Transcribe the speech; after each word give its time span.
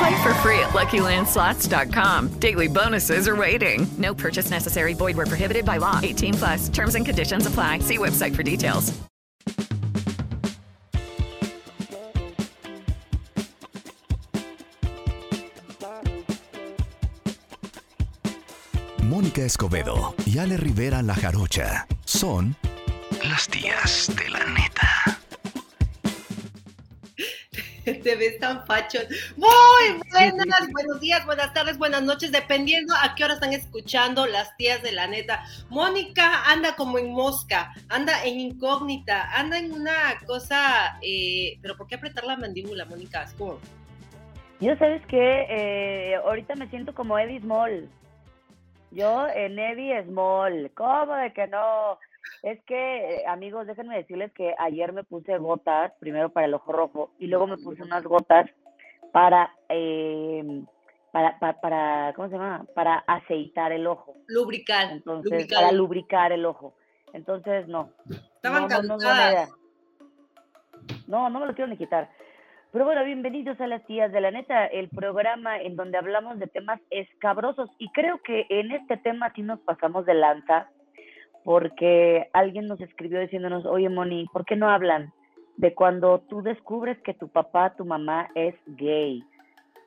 Play 0.00 0.22
for 0.22 0.32
free 0.40 0.58
at 0.60 0.70
LuckyLandSlots.com. 0.70 2.28
Daily 2.40 2.68
bonuses 2.68 3.28
are 3.28 3.36
waiting. 3.36 3.86
No 3.98 4.14
purchase 4.14 4.50
necessary. 4.50 4.94
Void 4.94 5.14
where 5.14 5.26
prohibited 5.26 5.66
by 5.66 5.76
law. 5.76 6.00
18 6.02 6.34
plus. 6.34 6.68
Terms 6.70 6.94
and 6.94 7.04
conditions 7.04 7.46
apply. 7.46 7.80
See 7.80 7.98
website 7.98 8.34
for 8.34 8.42
details. 8.42 8.98
Mónica 19.02 19.42
Escobedo 19.42 20.14
y 20.24 20.38
Ale 20.38 20.56
Rivera 20.56 21.02
La 21.02 21.14
Jarocha 21.14 21.86
son 22.06 22.56
las 23.22 23.48
tías 23.48 24.10
de 24.16 24.30
la 24.30 24.44
neta. 24.46 25.09
Te 28.02 28.16
ves 28.16 28.38
tan 28.38 28.64
facho. 28.66 28.98
Muy 29.36 30.00
buenas, 30.10 30.72
buenos 30.72 31.00
días, 31.00 31.24
buenas 31.26 31.52
tardes, 31.52 31.76
buenas 31.76 32.02
noches, 32.02 32.32
dependiendo 32.32 32.94
a 32.94 33.14
qué 33.14 33.24
hora 33.24 33.34
están 33.34 33.52
escuchando 33.52 34.26
las 34.26 34.56
tías 34.56 34.82
de 34.82 34.92
la 34.92 35.06
neta. 35.06 35.44
Mónica 35.68 36.44
anda 36.50 36.76
como 36.76 36.98
en 36.98 37.12
mosca, 37.12 37.74
anda 37.88 38.24
en 38.24 38.40
incógnita, 38.40 39.30
anda 39.36 39.58
en 39.58 39.72
una 39.72 40.18
cosa, 40.26 40.98
eh, 41.02 41.58
pero 41.60 41.76
¿por 41.76 41.86
qué 41.86 41.96
apretar 41.96 42.24
la 42.24 42.36
mandíbula, 42.36 42.84
Mónica? 42.86 43.24
Es 43.24 43.34
como... 43.34 43.58
Yo 44.60 44.76
sabes 44.76 45.04
que 45.06 45.46
eh, 45.48 46.16
ahorita 46.16 46.54
me 46.54 46.68
siento 46.68 46.94
como 46.94 47.18
Eddie 47.18 47.40
Small. 47.40 47.88
Yo 48.90 49.28
en 49.28 49.58
Eddie 49.58 50.02
Small. 50.04 50.70
¿Cómo 50.74 51.14
de 51.14 51.32
que 51.32 51.46
no? 51.46 51.98
Es 52.42 52.62
que, 52.64 53.16
eh, 53.16 53.26
amigos, 53.26 53.66
déjenme 53.66 53.96
decirles 53.96 54.32
que 54.32 54.54
ayer 54.58 54.92
me 54.92 55.04
puse 55.04 55.36
gotas, 55.38 55.92
primero 56.00 56.30
para 56.30 56.46
el 56.46 56.54
ojo 56.54 56.72
rojo, 56.72 57.10
y 57.18 57.26
luego 57.26 57.46
me 57.46 57.58
puse 57.58 57.82
unas 57.82 58.02
gotas 58.04 58.48
para, 59.12 59.54
eh, 59.68 60.62
para, 61.12 61.38
para, 61.38 61.60
para, 61.60 62.12
¿cómo 62.14 62.28
se 62.28 62.34
llama? 62.34 62.66
Para 62.74 62.98
aceitar 63.06 63.72
el 63.72 63.86
ojo. 63.86 64.14
Lubricar. 64.28 64.92
Entonces, 64.92 65.30
lubricar. 65.30 65.60
para 65.60 65.72
lubricar 65.72 66.32
el 66.32 66.46
ojo. 66.46 66.74
Entonces, 67.12 67.66
no. 67.68 67.90
Estaban 68.36 68.68
no, 68.86 68.96
no, 71.06 71.30
no 71.30 71.40
me 71.40 71.46
lo 71.46 71.54
quiero 71.54 71.68
ni 71.68 71.76
quitar. 71.76 72.08
Pero 72.72 72.84
bueno, 72.84 73.04
bienvenidos 73.04 73.60
a 73.60 73.66
las 73.66 73.84
tías 73.86 74.12
de 74.12 74.20
la 74.20 74.30
neta, 74.30 74.64
el 74.66 74.88
programa 74.88 75.58
en 75.58 75.74
donde 75.74 75.98
hablamos 75.98 76.38
de 76.38 76.46
temas 76.46 76.80
escabrosos. 76.90 77.68
Y 77.78 77.90
creo 77.90 78.22
que 78.22 78.46
en 78.48 78.70
este 78.70 78.96
tema 78.96 79.32
sí 79.34 79.42
nos 79.42 79.58
pasamos 79.60 80.06
de 80.06 80.14
lanza, 80.14 80.68
porque 81.44 82.28
alguien 82.32 82.66
nos 82.66 82.80
escribió 82.80 83.20
diciéndonos, 83.20 83.66
oye 83.66 83.88
Moni, 83.88 84.26
¿por 84.32 84.44
qué 84.44 84.56
no 84.56 84.70
hablan 84.70 85.12
de 85.56 85.74
cuando 85.74 86.20
tú 86.28 86.42
descubres 86.42 86.98
que 87.02 87.14
tu 87.14 87.28
papá, 87.28 87.74
tu 87.76 87.84
mamá 87.84 88.28
es 88.34 88.54
gay? 88.66 89.22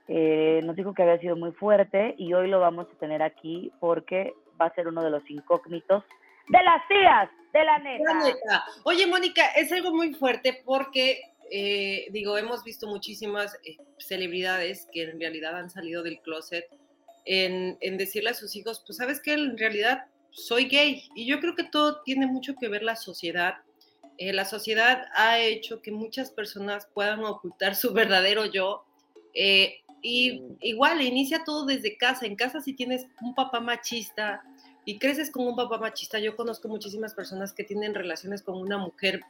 Eh, 0.08 0.62
nos 0.64 0.76
dijo 0.76 0.94
que 0.94 1.04
había 1.04 1.20
sido 1.20 1.36
muy 1.36 1.52
fuerte 1.54 2.16
y 2.18 2.34
hoy 2.34 2.50
lo 2.50 2.60
vamos 2.60 2.88
a 2.92 3.00
tener 3.00 3.22
aquí 3.22 3.72
porque 3.80 4.34
va 4.60 4.66
a 4.66 4.76
ser 4.76 4.88
uno 4.88 5.04
de 5.04 5.10
los 5.10 5.30
incógnitos 5.30 6.04
de 6.50 6.64
las 6.64 6.88
tías 6.88 7.30
de 7.54 7.64
la 7.64 7.80
neta. 7.80 8.14
La 8.14 8.26
neta. 8.26 8.64
Oye, 8.84 9.08
Mónica, 9.08 9.48
es 9.56 9.72
algo 9.72 9.92
muy 9.92 10.14
fuerte 10.14 10.62
porque, 10.66 11.22
eh, 11.52 12.08
digo, 12.12 12.38
hemos 12.38 12.64
visto 12.64 12.88
muchísimas 12.88 13.56
eh, 13.64 13.78
celebridades 13.98 14.88
que 14.92 15.04
en 15.04 15.20
realidad 15.20 15.56
han 15.56 15.70
salido 15.70 16.04
del 16.04 16.20
closet 16.20 16.66
en, 17.26 17.78
en 17.80 17.98
decirle 17.98 18.32
a 18.32 18.34
sus 18.34 18.56
hijos, 18.56 18.84
pues 18.86 18.98
sabes 18.98 19.22
que 19.22 19.34
en 19.34 19.58
realidad 19.58 20.06
soy 20.34 20.66
gay. 20.66 21.04
Y 21.16 21.26
yo 21.26 21.40
creo 21.40 21.56
que 21.56 21.64
todo 21.64 22.02
tiene 22.02 22.28
mucho 22.28 22.56
que 22.56 22.68
ver 22.68 22.84
la 22.84 22.96
sociedad. 22.96 23.56
Eh, 24.18 24.34
la 24.34 24.46
sociedad 24.46 25.06
ha 25.16 25.40
hecho 25.40 25.82
que 25.82 25.92
muchas 25.92 26.32
personas 26.32 26.88
puedan 26.94 27.24
ocultar 27.24 27.76
su 27.76 27.94
verdadero 27.94 28.46
yo. 28.46 28.86
Eh, 29.34 29.82
y 30.02 30.44
igual, 30.60 31.02
inicia 31.02 31.44
todo 31.46 31.66
desde 31.66 31.98
casa. 31.98 32.26
En 32.26 32.36
casa, 32.36 32.62
si 32.62 32.74
tienes 32.74 33.08
un 33.22 33.34
papá 33.34 33.62
machista 33.62 34.44
y 34.86 35.00
creces 35.00 35.32
con 35.32 35.48
un 35.48 35.56
papá 35.56 35.78
machista, 35.78 36.20
yo 36.20 36.36
conozco 36.36 36.68
muchísimas 36.68 37.14
personas 37.14 37.54
que 37.54 37.64
tienen 37.64 37.94
relaciones 37.94 38.42
con 38.42 38.58
una 38.58 38.78
mujer 38.78 39.22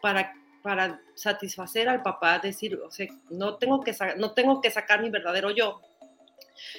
para, 0.00 0.32
para 0.62 1.00
satisfacer 1.14 1.88
al 1.88 2.02
papá, 2.02 2.38
decir, 2.38 2.76
o 2.76 2.90
sea, 2.90 3.08
no 3.30 3.56
tengo, 3.56 3.80
que 3.80 3.92
no 4.16 4.32
tengo 4.32 4.60
que 4.60 4.70
sacar 4.70 5.02
mi 5.02 5.10
verdadero 5.10 5.50
yo. 5.50 5.80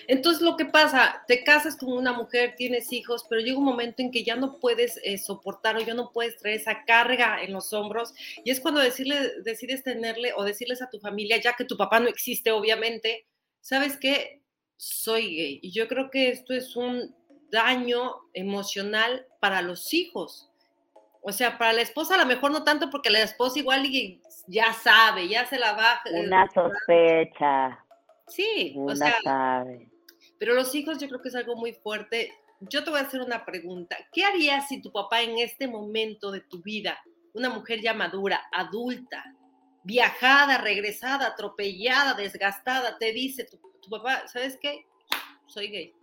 Entonces 0.08 0.42
lo 0.42 0.56
que 0.58 0.66
pasa, 0.66 1.24
te 1.28 1.44
casas 1.44 1.78
con 1.78 1.92
una 1.92 2.14
mujer, 2.14 2.56
tienes 2.56 2.92
hijos, 2.94 3.26
pero 3.30 3.42
llega 3.42 3.58
un 3.58 3.66
momento 3.66 4.02
en 4.02 4.12
que 4.12 4.24
ya 4.24 4.36
no 4.36 4.60
puedes 4.60 5.00
eh, 5.04 5.18
soportar 5.18 5.76
o 5.76 5.82
ya 5.82 5.94
no 5.94 6.12
puedes 6.12 6.38
traer 6.38 6.58
esa 6.58 6.84
carga 6.86 7.42
en 7.42 7.54
los 7.54 7.74
hombros 7.74 8.14
y 8.44 8.52
es 8.52 8.60
cuando 8.60 8.80
decirle, 8.80 9.42
decides 9.44 9.84
tenerle 9.84 10.34
o 10.36 10.44
decirles 10.44 10.82
a 10.82 10.90
tu 10.90 11.00
familia, 11.00 11.38
ya 11.38 11.54
que 11.54 11.66
tu 11.66 11.78
papá 11.78 12.00
no 12.00 12.08
existe 12.08 12.52
obviamente, 12.52 13.26
¿sabes 13.62 13.98
qué? 13.98 14.42
Soy 14.78 15.36
gay. 15.36 15.60
Y 15.62 15.72
yo 15.72 15.88
creo 15.88 16.10
que 16.10 16.30
esto 16.30 16.54
es 16.54 16.76
un 16.76 17.16
daño 17.52 18.16
emocional 18.34 19.26
para 19.40 19.62
los 19.62 19.94
hijos. 19.94 20.50
O 21.22 21.32
sea, 21.32 21.58
para 21.58 21.74
la 21.74 21.82
esposa 21.82 22.16
a 22.16 22.20
lo 22.20 22.26
mejor 22.26 22.52
no 22.52 22.64
tanto 22.64 22.90
porque 22.90 23.10
la 23.10 23.22
esposa 23.22 23.60
igual 23.60 23.86
ya 24.48 24.72
sabe, 24.74 25.28
ya 25.28 25.46
se 25.46 25.60
la 25.60 25.74
va. 25.74 26.00
Una 26.14 26.48
sospecha. 26.52 27.84
Sí, 28.28 28.74
Una 28.76 28.94
o 28.94 28.96
sea, 28.96 29.16
sabe. 29.24 29.90
pero 30.38 30.54
los 30.54 30.74
hijos 30.76 31.00
yo 31.00 31.08
creo 31.08 31.22
que 31.22 31.30
es 31.30 31.36
algo 31.36 31.56
muy 31.56 31.74
fuerte. 31.74 32.32
Yo 32.60 32.84
te 32.84 32.90
voy 32.90 33.00
a 33.00 33.04
hacer 33.04 33.22
una 33.22 33.46
pregunta. 33.46 33.96
¿Qué 34.12 34.24
harías 34.24 34.68
si 34.68 34.82
tu 34.82 34.92
papá 34.92 35.22
en 35.22 35.38
este 35.38 35.68
momento 35.68 36.32
de 36.32 36.42
tu 36.42 36.62
vida, 36.62 37.00
una 37.34 37.50
mujer 37.50 37.82
ya 37.82 37.94
madura, 37.94 38.42
adulta, 38.52 39.24
viajada, 39.84 40.58
regresada, 40.58 41.28
atropellada, 41.28 42.16
desgastada, 42.16 42.98
te 42.98 43.14
dice 43.14 43.46
tu, 43.46 43.58
tu 43.82 43.90
papá, 43.90 44.28
¿sabes 44.28 44.58
qué? 44.62 44.86
Soy 45.46 45.68
gay. 45.70 45.94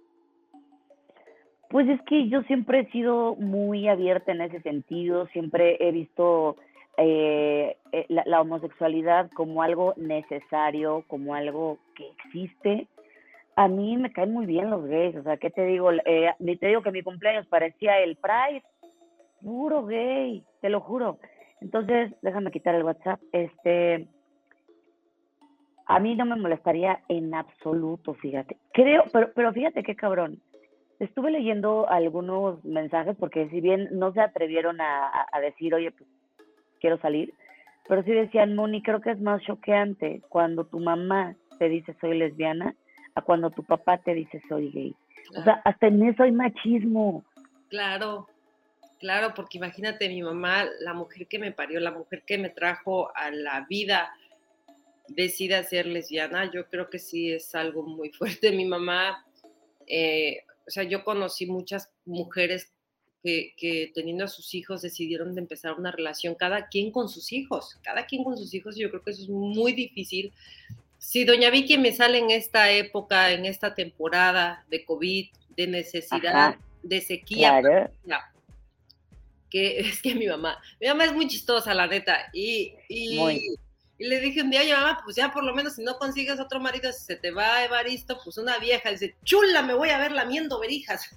Pues 1.70 1.88
es 1.88 2.00
que 2.02 2.28
yo 2.28 2.42
siempre 2.42 2.80
he 2.80 2.90
sido 2.92 3.34
muy 3.34 3.88
abierta 3.88 4.30
en 4.32 4.42
ese 4.42 4.62
sentido, 4.62 5.26
siempre 5.32 5.76
he 5.80 5.90
visto 5.90 6.56
eh, 6.96 7.76
eh, 7.92 8.06
la, 8.08 8.40
homosexualidad 8.40 9.30
como 9.32 9.62
algo 9.62 9.94
necesario, 9.96 11.04
como 11.08 11.34
algo 11.34 11.78
que 11.96 12.08
existe. 12.08 12.88
A 13.56 13.68
mí 13.68 13.96
me 13.96 14.12
caen 14.12 14.32
muy 14.32 14.46
bien 14.46 14.70
los 14.70 14.84
gays, 14.84 15.16
o 15.16 15.22
sea, 15.22 15.36
¿qué 15.36 15.50
te 15.50 15.64
digo? 15.64 15.92
Eh, 15.92 16.30
te 16.60 16.66
digo 16.66 16.82
que 16.82 16.90
mi 16.90 17.02
cumpleaños 17.02 17.46
parecía 17.46 18.00
el 18.00 18.16
Pride, 18.16 18.62
puro 19.42 19.84
gay, 19.84 20.42
te 20.60 20.68
lo 20.68 20.80
juro. 20.80 21.18
Entonces, 21.60 22.12
déjame 22.22 22.50
quitar 22.50 22.74
el 22.74 22.82
WhatsApp. 22.82 23.20
Este, 23.32 24.08
a 25.86 26.00
mí 26.00 26.14
no 26.16 26.24
me 26.24 26.36
molestaría 26.36 27.00
en 27.08 27.34
absoluto, 27.34 28.14
fíjate. 28.14 28.56
Creo, 28.72 29.04
pero, 29.12 29.30
pero 29.34 29.52
fíjate 29.52 29.82
qué 29.82 29.94
cabrón. 29.94 30.40
Estuve 30.98 31.30
leyendo 31.30 31.88
algunos 31.88 32.64
mensajes 32.64 33.16
porque 33.18 33.48
si 33.50 33.60
bien 33.60 33.88
no 33.92 34.12
se 34.12 34.20
atrevieron 34.20 34.80
a- 34.80 35.26
a 35.30 35.40
decir, 35.40 35.74
oye, 35.74 35.90
pues 35.90 36.08
quiero 36.84 37.00
salir, 37.00 37.32
pero 37.88 38.02
sí 38.02 38.12
decían, 38.12 38.54
Moni, 38.54 38.82
creo 38.82 39.00
que 39.00 39.10
es 39.10 39.18
más 39.18 39.40
choqueante 39.42 40.20
cuando 40.28 40.66
tu 40.66 40.80
mamá 40.80 41.34
te 41.58 41.70
dice 41.70 41.96
soy 41.98 42.18
lesbiana 42.18 42.74
a 43.14 43.22
cuando 43.22 43.50
tu 43.50 43.64
papá 43.64 43.96
te 43.96 44.12
dice 44.12 44.42
soy 44.50 44.70
gay. 44.70 44.94
O 45.34 45.42
sea, 45.42 45.62
hasta 45.64 45.86
en 45.86 46.02
eso 46.02 46.24
hay 46.24 46.32
machismo. 46.32 47.24
Claro, 47.70 48.28
claro, 48.98 49.32
porque 49.34 49.56
imagínate 49.56 50.10
mi 50.10 50.20
mamá, 50.20 50.66
la 50.80 50.92
mujer 50.92 51.26
que 51.26 51.38
me 51.38 51.52
parió, 51.52 51.80
la 51.80 51.90
mujer 51.90 52.22
que 52.26 52.36
me 52.36 52.50
trajo 52.50 53.10
a 53.16 53.30
la 53.30 53.64
vida, 53.66 54.12
decida 55.08 55.62
ser 55.62 55.86
lesbiana, 55.86 56.50
yo 56.50 56.66
creo 56.68 56.90
que 56.90 56.98
sí 56.98 57.32
es 57.32 57.54
algo 57.54 57.82
muy 57.82 58.10
fuerte. 58.18 58.52
Mi 58.52 58.66
mamá, 58.66 59.24
eh, 59.86 60.42
o 60.66 60.70
sea, 60.70 60.82
yo 60.82 61.02
conocí 61.02 61.46
muchas 61.46 61.90
mujeres 62.04 62.73
que, 63.24 63.54
que, 63.56 63.90
teniendo 63.94 64.24
a 64.24 64.28
sus 64.28 64.52
hijos 64.52 64.82
decidieron 64.82 65.34
de 65.34 65.40
empezar 65.40 65.72
una 65.72 65.90
relación, 65.90 66.34
cada 66.34 66.68
quien 66.68 66.90
con 66.90 67.08
sus 67.08 67.32
hijos, 67.32 67.78
cada 67.82 68.04
quien 68.04 68.22
con 68.22 68.36
sus 68.36 68.52
hijos, 68.52 68.76
yo 68.76 68.90
creo 68.90 69.02
que 69.02 69.12
eso 69.12 69.22
es 69.22 69.30
muy 69.30 69.72
difícil. 69.72 70.30
Si 70.98 71.24
Doña 71.24 71.48
Vicky 71.48 71.78
me 71.78 71.92
sale 71.92 72.18
en 72.18 72.30
esta 72.30 72.70
época, 72.70 73.32
en 73.32 73.46
esta 73.46 73.74
temporada 73.74 74.66
de 74.68 74.84
COVID, 74.84 75.28
de 75.56 75.66
necesidad, 75.66 76.48
Ajá. 76.48 76.58
de 76.82 77.00
sequía, 77.00 77.62
claro. 78.04 78.24
que 79.48 79.78
es 79.80 80.02
que 80.02 80.14
mi 80.14 80.26
mamá, 80.26 80.58
mi 80.78 80.88
mamá 80.88 81.06
es 81.06 81.14
muy 81.14 81.26
chistosa, 81.26 81.72
la 81.72 81.86
neta, 81.86 82.28
y, 82.34 82.74
y, 82.90 83.18
y, 83.18 84.06
le 84.06 84.20
dije 84.20 84.42
un 84.42 84.50
día, 84.50 84.60
oye 84.60 84.74
mamá, 84.74 85.00
pues 85.02 85.16
ya 85.16 85.32
por 85.32 85.44
lo 85.44 85.54
menos 85.54 85.76
si 85.76 85.82
no 85.82 85.96
consigues 85.96 86.38
otro 86.40 86.60
marido, 86.60 86.92
si 86.92 87.04
se 87.04 87.16
te 87.16 87.30
va 87.30 87.64
Evaristo, 87.64 88.20
pues 88.22 88.36
una 88.36 88.58
vieja, 88.58 88.90
dice, 88.90 89.14
chula, 89.24 89.62
me 89.62 89.72
voy 89.72 89.88
a 89.88 89.98
ver 89.98 90.12
lamiendo 90.12 90.60
verijas. 90.60 91.08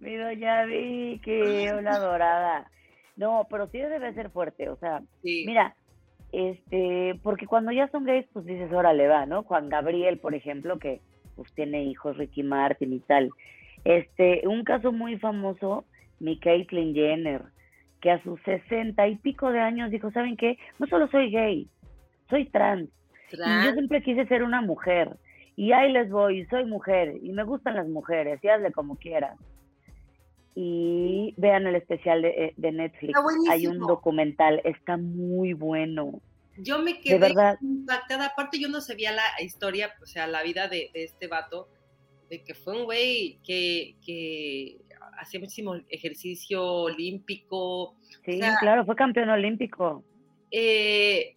Mi 0.00 0.16
doña 0.16 0.64
Vicky, 0.64 1.68
una 1.76 1.98
dorada. 1.98 2.70
No, 3.16 3.46
pero 3.50 3.66
sí 3.68 3.78
debe 3.78 4.14
ser 4.14 4.30
fuerte, 4.30 4.68
o 4.68 4.76
sea, 4.76 5.02
sí. 5.22 5.44
mira, 5.46 5.74
este, 6.32 7.18
porque 7.22 7.46
cuando 7.46 7.72
ya 7.72 7.88
son 7.88 8.04
gays, 8.04 8.26
pues 8.32 8.46
dices, 8.46 8.72
órale, 8.72 9.08
va, 9.08 9.26
¿no? 9.26 9.42
Juan 9.42 9.68
Gabriel, 9.68 10.18
por 10.18 10.34
ejemplo, 10.34 10.78
que 10.78 11.00
pues 11.34 11.52
tiene 11.54 11.84
hijos, 11.84 12.16
Ricky 12.16 12.42
Martin 12.42 12.92
y 12.92 13.00
tal. 13.00 13.30
Este, 13.84 14.46
un 14.46 14.64
caso 14.64 14.92
muy 14.92 15.18
famoso, 15.18 15.84
mi 16.20 16.38
Caitlyn 16.38 16.94
Jenner, 16.94 17.42
que 18.00 18.10
a 18.10 18.22
sus 18.22 18.40
sesenta 18.42 19.08
y 19.08 19.16
pico 19.16 19.50
de 19.50 19.60
años 19.60 19.90
dijo, 19.90 20.10
¿saben 20.12 20.36
qué? 20.36 20.58
No 20.78 20.86
solo 20.86 21.08
soy 21.08 21.30
gay, 21.30 21.68
soy 22.30 22.46
trans. 22.46 22.88
¿Trans? 23.30 23.64
Y 23.64 23.68
yo 23.68 23.72
siempre 23.74 24.02
quise 24.02 24.26
ser 24.26 24.42
una 24.42 24.60
mujer 24.60 25.16
y 25.58 25.72
ahí 25.72 25.90
les 25.90 26.08
voy, 26.08 26.46
soy 26.46 26.64
mujer 26.66 27.16
y 27.20 27.32
me 27.32 27.42
gustan 27.42 27.74
las 27.74 27.88
mujeres, 27.88 28.38
y 28.44 28.48
hazle 28.48 28.70
como 28.70 28.94
quieras. 28.94 29.36
Y 30.54 31.34
vean 31.36 31.66
el 31.66 31.74
especial 31.74 32.22
de, 32.22 32.54
de 32.56 32.72
Netflix, 32.72 33.18
hay 33.50 33.66
un 33.66 33.80
documental, 33.80 34.60
está 34.62 34.96
muy 34.96 35.54
bueno. 35.54 36.20
Yo 36.58 36.78
me 36.78 37.00
quedé 37.00 37.14
de 37.14 37.18
verdad. 37.18 37.58
impactada, 37.60 38.26
aparte 38.26 38.60
yo 38.60 38.68
no 38.68 38.80
sabía 38.80 39.10
la 39.10 39.24
historia, 39.40 39.94
o 40.00 40.06
sea, 40.06 40.28
la 40.28 40.44
vida 40.44 40.68
de, 40.68 40.92
de 40.94 41.02
este 41.02 41.26
vato, 41.26 41.68
de 42.30 42.44
que 42.44 42.54
fue 42.54 42.78
un 42.78 42.84
güey 42.84 43.40
que, 43.42 43.96
que 44.06 44.78
hacía 45.18 45.40
muchísimo 45.40 45.74
ejercicio 45.88 46.64
olímpico. 46.64 47.96
Sí, 48.24 48.36
o 48.36 48.44
sea, 48.44 48.54
claro, 48.60 48.86
fue 48.86 48.94
campeón 48.94 49.30
olímpico. 49.30 50.04
Eh, 50.52 51.34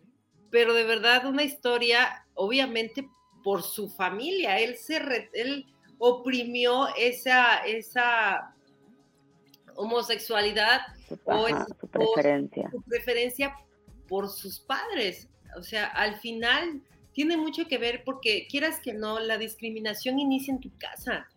pero 0.51 0.75
de 0.75 0.83
verdad 0.83 1.25
una 1.25 1.41
historia, 1.41 2.23
obviamente 2.35 3.09
por 3.43 3.63
su 3.63 3.89
familia. 3.89 4.59
Él 4.59 4.75
se 4.75 4.99
re, 4.99 5.29
él 5.33 5.65
oprimió 5.97 6.87
esa, 6.97 7.57
esa 7.59 8.55
homosexualidad 9.75 10.81
su, 11.07 11.19
o, 11.25 11.47
ajá, 11.47 11.65
su 11.79 11.87
preferencia. 11.87 12.67
O 12.67 12.71
su 12.71 12.81
preferencia 12.83 13.55
por 14.07 14.29
sus 14.29 14.59
padres. 14.59 15.29
O 15.57 15.63
sea, 15.63 15.85
al 15.87 16.15
final 16.15 16.81
tiene 17.13 17.37
mucho 17.37 17.67
que 17.67 17.77
ver 17.77 18.03
porque 18.03 18.47
quieras 18.49 18.79
que 18.79 18.93
no, 18.93 19.19
la 19.19 19.37
discriminación 19.37 20.19
inicia 20.19 20.53
en 20.53 20.59
tu 20.59 20.71
casa. 20.77 21.27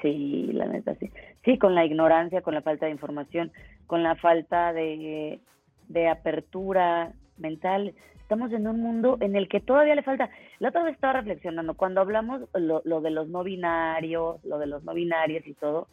Sí, 0.00 0.50
la 0.52 0.66
neta, 0.66 0.94
sí. 0.96 1.10
Sí, 1.44 1.58
con 1.58 1.74
la 1.74 1.84
ignorancia, 1.84 2.42
con 2.42 2.54
la 2.54 2.62
falta 2.62 2.86
de 2.86 2.92
información, 2.92 3.52
con 3.86 4.02
la 4.02 4.16
falta 4.16 4.72
de, 4.72 5.40
de 5.88 6.08
apertura 6.08 7.12
mental 7.36 7.94
estamos 8.32 8.52
en 8.54 8.66
un 8.66 8.80
mundo 8.80 9.18
en 9.20 9.36
el 9.36 9.46
que 9.46 9.60
todavía 9.60 9.94
le 9.94 10.02
falta. 10.02 10.30
La 10.58 10.70
otra 10.70 10.84
vez 10.84 10.94
estaba 10.94 11.20
reflexionando, 11.20 11.74
cuando 11.74 12.00
hablamos 12.00 12.40
lo, 12.54 12.80
lo, 12.86 13.02
de 13.02 13.10
los 13.10 13.28
no 13.28 13.44
binarios, 13.44 14.42
lo 14.42 14.58
de 14.58 14.66
los 14.66 14.82
no 14.84 14.94
binarios 14.94 15.46
y 15.46 15.52
todo, 15.52 15.86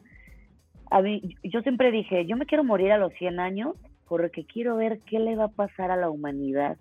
a 0.89 1.01
mí, 1.01 1.35
yo 1.43 1.61
siempre 1.63 1.91
dije, 1.91 2.25
yo 2.25 2.37
me 2.37 2.45
quiero 2.45 2.63
morir 2.63 2.93
a 2.93 2.97
los 2.97 3.11
100 3.15 3.41
años 3.41 3.75
porque 4.07 4.45
quiero 4.45 4.77
ver 4.77 4.99
qué 5.05 5.19
le 5.19 5.35
va 5.35 5.45
a 5.45 5.49
pasar 5.49 5.91
a 5.91 5.97
la 5.97 6.09
humanidad. 6.09 6.77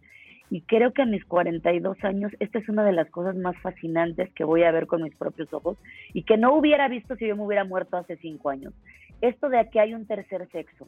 Y 0.49 0.61
creo 0.61 0.93
que 0.93 1.03
a 1.03 1.07
mis 1.07 1.25
42 1.25 2.05
años, 2.05 2.31
esta 2.39 2.61
es 2.61 2.69
una 2.69 2.85
de 2.85 2.93
las 2.93 3.11
cosas 3.11 3.35
más 3.35 3.57
fascinantes 3.59 4.33
que 4.35 4.45
voy 4.45 4.63
a 4.63 4.71
ver 4.71 4.87
con 4.87 5.03
mis 5.03 5.17
propios 5.17 5.53
ojos 5.53 5.77
y 6.15 6.23
que 6.23 6.37
no 6.37 6.55
hubiera 6.55 6.87
visto 6.87 7.17
si 7.17 7.27
yo 7.27 7.35
me 7.35 7.43
hubiera 7.43 7.65
muerto 7.65 7.97
hace 7.97 8.17
5 8.17 8.49
años. 8.49 8.75
Esto 9.23 9.49
de 9.49 9.69
que 9.71 9.81
hay 9.81 9.93
un 9.93 10.07
tercer 10.07 10.49
sexo 10.53 10.87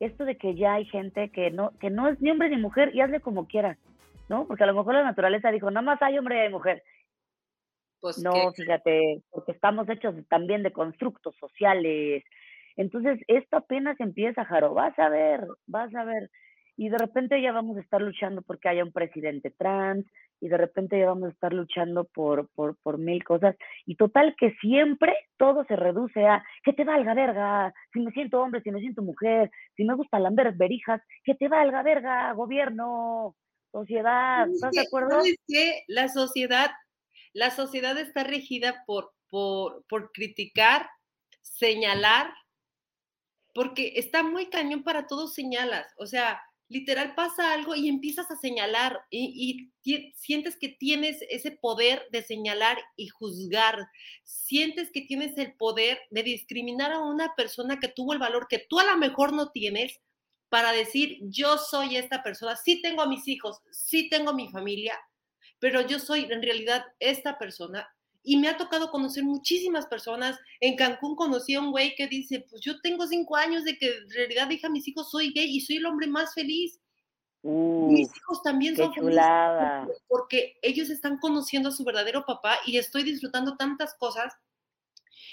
esto 0.00 0.24
de 0.24 0.36
que 0.36 0.54
ya 0.54 0.74
hay 0.74 0.86
gente 0.86 1.28
que 1.28 1.50
no, 1.50 1.72
que 1.78 1.90
no 1.90 2.08
es 2.08 2.20
ni 2.20 2.30
hombre 2.30 2.48
ni 2.48 2.56
mujer 2.56 2.90
y 2.94 3.02
hazle 3.02 3.20
como 3.20 3.46
quieras, 3.46 3.78
¿no? 4.30 4.46
Porque 4.46 4.62
a 4.62 4.66
lo 4.66 4.74
mejor 4.74 4.94
la 4.94 5.02
naturaleza 5.02 5.50
dijo, 5.50 5.70
nada 5.70 5.82
más 5.82 6.00
hay 6.00 6.16
hombre 6.16 6.36
y 6.36 6.40
hay 6.40 6.50
mujer. 6.50 6.82
Pues 8.00 8.22
no, 8.22 8.30
que... 8.30 8.62
fíjate, 8.62 9.22
porque 9.28 9.52
estamos 9.52 9.88
hechos 9.88 10.14
también 10.28 10.62
de 10.62 10.72
constructos 10.72 11.34
sociales. 11.36 12.22
Entonces, 12.76 13.18
esto 13.26 13.56
apenas 13.56 13.98
empieza, 13.98 14.44
Jaro, 14.44 14.72
vas 14.72 14.96
a 15.00 15.08
ver, 15.08 15.44
vas 15.66 15.92
a 15.96 16.04
ver. 16.04 16.30
Y 16.76 16.88
de 16.88 16.96
repente 16.96 17.42
ya 17.42 17.50
vamos 17.52 17.76
a 17.76 17.80
estar 17.80 18.00
luchando 18.00 18.40
porque 18.42 18.68
haya 18.68 18.84
un 18.84 18.92
presidente 18.92 19.50
trans, 19.50 20.06
y 20.40 20.48
de 20.48 20.56
repente 20.56 20.98
ya 20.98 21.06
vamos 21.06 21.28
a 21.28 21.32
estar 21.32 21.52
luchando 21.52 22.04
por, 22.04 22.48
por, 22.54 22.76
por 22.82 22.98
mil 22.98 23.24
cosas. 23.24 23.56
Y 23.84 23.96
total 23.96 24.36
que 24.38 24.52
siempre 24.60 25.12
todo 25.36 25.64
se 25.64 25.74
reduce 25.74 26.24
a 26.24 26.42
que 26.62 26.72
te 26.72 26.84
valga 26.84 27.14
verga, 27.14 27.74
si 27.92 27.98
me 27.98 28.12
siento 28.12 28.40
hombre, 28.40 28.62
si 28.62 28.70
me 28.70 28.80
siento 28.80 29.02
mujer, 29.02 29.50
si 29.76 29.84
me 29.84 29.94
gusta 29.94 30.20
lamber 30.20 30.52
verijas, 30.52 31.02
que 31.24 31.34
te 31.34 31.48
valga 31.48 31.82
verga, 31.82 32.32
gobierno, 32.32 33.34
sociedad, 33.72 34.48
¿estás 34.48 34.72
de 34.72 34.80
acuerdo? 34.80 35.10
¿Sabes 35.10 35.36
qué? 35.46 35.84
La 35.86 36.08
sociedad, 36.08 36.70
la 37.32 37.50
sociedad 37.50 37.98
está 37.98 38.24
regida 38.24 38.84
por, 38.86 39.12
por, 39.28 39.84
por 39.88 40.12
criticar, 40.12 40.88
señalar, 41.40 42.32
porque 43.54 43.94
está 43.96 44.22
muy 44.22 44.46
cañón 44.50 44.82
para 44.82 45.06
todos 45.06 45.34
señalas, 45.34 45.86
o 45.96 46.06
sea, 46.06 46.40
literal 46.70 47.16
pasa 47.16 47.52
algo 47.52 47.74
y 47.74 47.88
empiezas 47.88 48.30
a 48.30 48.36
señalar 48.36 49.00
y, 49.10 49.70
y, 49.82 50.12
sientes 50.14 50.56
que 50.56 50.68
tienes 50.68 51.18
ese 51.28 51.50
poder 51.50 52.06
de 52.12 52.22
señalar 52.22 52.78
y 52.96 53.08
juzgar, 53.08 53.88
sientes 54.22 54.90
que 54.92 55.00
tienes 55.02 55.36
el 55.36 55.54
poder 55.54 55.98
de 56.10 56.22
discriminar 56.22 56.92
a 56.92 57.00
una 57.00 57.34
persona 57.34 57.80
que 57.80 57.88
tuvo 57.88 58.12
el 58.12 58.20
valor 58.20 58.46
que 58.48 58.64
tú 58.68 58.78
a 58.78 58.84
lo 58.84 58.96
mejor 58.96 59.32
no 59.32 59.50
tienes 59.50 60.00
para 60.50 60.72
decir, 60.72 61.18
yo 61.22 61.56
soy 61.56 61.96
esta 61.96 62.22
persona, 62.22 62.56
sí 62.56 62.82
tengo 62.82 63.00
a 63.00 63.08
mis 63.08 63.26
hijos, 63.28 63.60
sí 63.70 64.10
tengo 64.10 64.30
a 64.30 64.34
mi 64.34 64.50
familia, 64.50 64.98
pero 65.58 65.80
yo 65.80 65.98
soy 65.98 66.24
en 66.30 66.42
realidad 66.42 66.84
esta 66.98 67.38
persona 67.38 67.88
y 68.22 68.36
me 68.36 68.48
ha 68.48 68.56
tocado 68.56 68.90
conocer 68.90 69.24
muchísimas 69.24 69.86
personas. 69.86 70.38
En 70.60 70.76
Cancún 70.76 71.16
conocí 71.16 71.54
a 71.54 71.60
un 71.60 71.70
güey 71.70 71.94
que 71.94 72.06
dice, 72.06 72.44
pues 72.50 72.60
yo 72.60 72.80
tengo 72.80 73.06
cinco 73.06 73.36
años 73.36 73.64
de 73.64 73.78
que 73.78 73.86
en 73.86 74.10
realidad 74.10 74.48
dije 74.48 74.66
a 74.66 74.70
mis 74.70 74.86
hijos 74.88 75.10
soy 75.10 75.32
gay 75.32 75.56
y 75.56 75.60
soy 75.60 75.76
el 75.76 75.86
hombre 75.86 76.06
más 76.06 76.34
feliz. 76.34 76.78
Uh, 77.42 77.90
mis 77.90 78.14
hijos 78.14 78.42
también 78.42 78.76
son 78.76 78.92
chulada. 78.92 79.84
felices 79.84 80.02
porque 80.08 80.58
ellos 80.60 80.90
están 80.90 81.16
conociendo 81.18 81.70
a 81.70 81.72
su 81.72 81.84
verdadero 81.84 82.26
papá 82.26 82.58
y 82.66 82.76
estoy 82.76 83.02
disfrutando 83.02 83.56
tantas 83.56 83.94
cosas. 83.94 84.34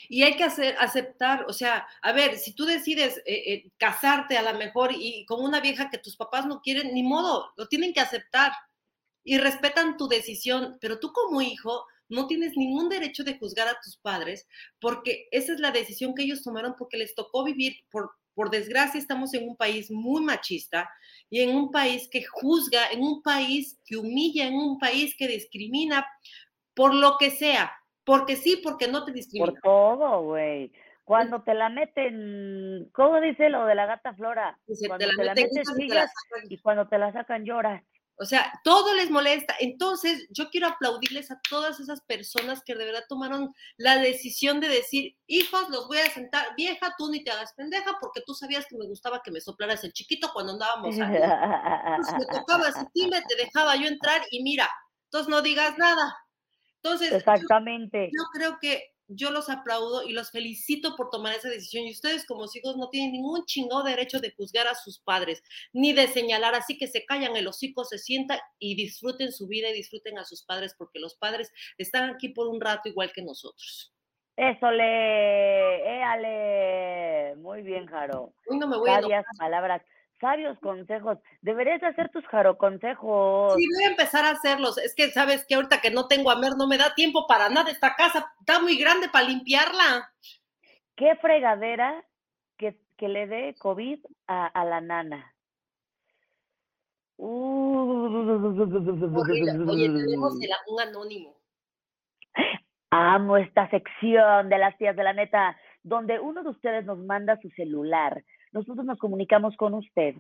Y 0.10 0.24
hay 0.24 0.36
que 0.36 0.44
hacer, 0.44 0.76
aceptar, 0.80 1.46
o 1.48 1.54
sea, 1.54 1.88
a 2.02 2.12
ver, 2.12 2.38
si 2.38 2.54
tú 2.54 2.66
decides 2.66 3.18
eh, 3.26 3.54
eh, 3.54 3.72
casarte 3.78 4.38
a 4.38 4.42
lo 4.42 4.58
mejor 4.58 4.92
y 4.94 5.26
con 5.26 5.44
una 5.44 5.60
vieja 5.60 5.90
que 5.90 5.98
tus 5.98 6.16
papás 6.16 6.46
no 6.46 6.62
quieren, 6.62 6.94
ni 6.94 7.04
modo, 7.04 7.52
lo 7.58 7.68
tienen 7.68 7.94
que 7.94 8.00
aceptar 8.00 8.54
y 9.24 9.38
respetan 9.38 9.98
tu 9.98 10.08
decisión, 10.08 10.78
pero 10.80 11.00
tú 11.00 11.12
como 11.12 11.42
hijo 11.42 11.86
no 12.10 12.28
tienes 12.28 12.56
ningún 12.56 12.90
derecho 12.90 13.24
de 13.24 13.38
juzgar 13.38 13.68
a 13.68 13.80
tus 13.84 13.98
padres 13.98 14.48
porque 14.80 15.28
esa 15.32 15.54
es 15.54 15.60
la 15.60 15.72
decisión 15.72 16.16
que 16.16 16.24
ellos 16.24 16.44
tomaron 16.44 16.76
porque 16.78 16.98
les 16.98 17.14
tocó 17.14 17.44
vivir, 17.44 17.76
por, 17.92 18.12
por 18.34 18.50
desgracia 18.50 19.00
estamos 19.00 19.34
en 19.34 19.50
un 19.50 19.58
país 19.58 19.92
muy 19.92 20.22
machista 20.22 20.90
y 21.30 21.42
en 21.42 21.56
un 21.56 21.72
país 21.72 22.08
que 22.10 22.24
juzga, 22.24 22.90
en 22.92 23.02
un 23.02 23.22
país 23.22 23.78
que 23.86 23.98
humilla, 23.98 24.48
en 24.48 24.56
un 24.56 24.80
país 24.80 25.16
que 25.18 25.28
discrimina 25.28 26.08
por 26.74 26.94
lo 26.94 27.18
que 27.18 27.32
sea, 27.32 27.72
porque 28.08 28.38
sí, 28.38 28.62
porque 28.64 28.88
no 28.88 29.04
te 29.04 29.12
discrimina. 29.12 29.52
Por 29.52 29.62
todo, 29.62 30.22
güey. 30.22 30.72
Cuando 31.04 31.44
te 31.44 31.54
la 31.54 31.68
meten, 31.68 32.90
¿cómo 32.94 33.20
dice 33.20 33.50
lo 33.50 33.66
de 33.66 33.76
la 33.76 33.86
gata 33.86 34.14
Flora? 34.14 34.58
Dice, 34.66 34.88
cuando 34.88 35.08
te 35.10 35.24
la 35.26 35.34
te 35.36 35.50
te 35.50 35.64
y 36.50 36.58
cuando 36.60 36.88
te 36.88 36.98
la 36.98 37.12
sacan 37.12 37.44
lloras. 37.44 37.84
O 38.16 38.24
sea, 38.24 38.50
todo 38.64 38.94
les 38.96 39.12
molesta. 39.12 39.56
Entonces, 39.60 40.26
yo 40.32 40.50
quiero 40.50 40.68
aplaudirles 40.68 41.32
a 41.32 41.42
todas 41.50 41.82
esas 41.82 42.02
personas 42.02 42.64
que 42.64 42.76
de 42.76 42.86
verdad 42.86 43.04
tomaron 43.10 43.54
la 43.76 43.98
decisión 43.98 44.62
de 44.62 44.70
decir, 44.70 45.18
hijos, 45.28 45.70
los 45.70 45.90
voy 45.90 45.98
a 45.98 46.10
sentar, 46.10 46.56
vieja, 46.56 46.96
tú 46.98 47.12
ni 47.12 47.26
te 47.26 47.32
hagas 47.32 47.54
pendeja, 47.56 47.98
porque 48.00 48.22
tú 48.26 48.34
sabías 48.34 48.66
que 48.68 48.78
me 48.78 48.88
gustaba 48.88 49.22
que 49.22 49.32
me 49.32 49.42
soplaras 49.42 49.84
el 49.84 49.92
chiquito 49.92 50.32
cuando 50.34 50.54
andábamos 50.54 50.98
ahí. 50.98 51.18
Entonces, 51.18 52.16
me 52.20 52.40
tocaba 52.40 52.70
ese 52.70 52.86
timbre, 52.94 53.22
te 53.28 53.36
dejaba 53.36 53.76
yo 53.76 53.88
entrar 53.88 54.22
y 54.32 54.42
mira, 54.44 54.70
entonces 55.08 55.30
no 55.30 55.42
digas 55.42 55.78
nada. 55.78 56.16
Entonces, 56.88 57.14
Exactamente. 57.14 58.06
yo, 58.06 58.24
yo 58.24 58.30
creo 58.34 58.58
que 58.60 58.92
yo 59.08 59.32
los 59.32 59.50
aplaudo 59.50 60.04
y 60.04 60.12
los 60.12 60.32
felicito 60.32 60.96
por 60.96 61.10
tomar 61.10 61.34
esa 61.34 61.50
decisión. 61.50 61.86
Y 61.86 61.92
ustedes 61.92 62.26
como 62.26 62.46
hijos 62.54 62.78
no 62.78 62.90
tienen 62.90 63.14
ningún 63.14 63.46
chingado 63.46 63.84
derecho 63.84 64.20
de 64.20 64.32
juzgar 64.32 64.68
a 64.68 64.76
sus 64.76 65.00
padres, 65.00 65.42
ni 65.74 65.94
de 65.94 66.08
señalar, 66.08 66.56
así 66.56 66.78
que 66.78 66.88
se 66.88 67.06
callan 67.06 67.36
el 67.36 67.48
hocico, 67.48 67.86
se 67.86 67.98
sientan 67.98 68.40
y 68.60 68.76
disfruten 68.76 69.32
su 69.32 69.48
vida 69.48 69.70
y 69.70 69.74
disfruten 69.74 70.18
a 70.18 70.26
sus 70.26 70.44
padres, 70.44 70.76
porque 70.78 71.00
los 71.00 71.16
padres 71.16 71.52
están 71.78 72.10
aquí 72.10 72.30
por 72.30 72.48
un 72.48 72.60
rato 72.60 72.90
igual 72.90 73.12
que 73.14 73.24
nosotros. 73.24 73.94
Eso 74.36 74.70
le, 74.70 76.00
éale. 76.00 77.36
Muy 77.38 77.64
bien, 77.64 77.88
Jaro. 77.88 78.34
Uy, 78.48 78.60
no 78.60 78.68
me 78.68 78.78
voy 78.78 78.90
a 78.92 79.02
Sabias 79.02 79.26
palabras, 79.38 79.82
sabios 80.20 80.58
consejos. 80.60 81.18
Deberías 81.42 81.82
hacer 81.84 82.10
tus 82.10 82.26
Jaro 82.28 82.58
consejos. 82.58 83.54
Sí, 83.56 83.66
voy 83.76 83.84
a 83.86 83.90
empezar 83.90 84.26
a 84.26 84.32
hacerlos. 84.32 84.78
Es 84.78 84.94
que 84.96 85.12
sabes 85.12 85.46
que 85.46 85.56
ahorita 85.56 85.80
que 85.82 85.92
no 85.92 86.08
tengo 86.08 86.32
a 86.32 86.36
Mer, 86.36 86.54
no 86.58 86.68
me 86.68 86.78
da 86.78 86.94
tiempo 86.96 87.28
para 87.28 87.50
nada. 87.50 87.72
Esta 87.72 87.96
casa 87.96 88.34
está 88.40 88.60
muy 88.60 88.78
grande 88.78 89.10
para 89.10 89.28
limpiarla. 89.28 90.12
¿Qué 90.96 91.16
fregadera 91.18 92.04
que, 92.58 92.78
que 92.98 93.08
le 93.08 93.28
dé 93.28 93.56
COVID 93.60 94.00
a, 94.28 94.48
a 94.48 94.66
la 94.66 94.82
nana? 94.82 95.34
Horrible. 98.38 99.52
Oye, 99.72 99.88
tenemos 99.90 100.40
el- 100.42 100.50
un 100.68 100.80
anónimo. 100.82 101.36
Amo 102.90 103.38
esta 103.38 103.70
sección 103.70 104.50
de 104.50 104.58
las 104.58 104.78
tías 104.78 104.96
de 104.96 105.04
la 105.04 105.14
neta, 105.14 105.58
donde 105.88 106.20
uno 106.20 106.44
de 106.44 106.50
ustedes 106.50 106.86
nos 106.86 106.98
manda 107.00 107.40
su 107.42 107.50
celular. 107.52 108.24
Nosotros 108.52 108.86
nos 108.86 108.98
comunicamos 109.00 109.56
con 109.56 109.74
usted. 109.74 110.16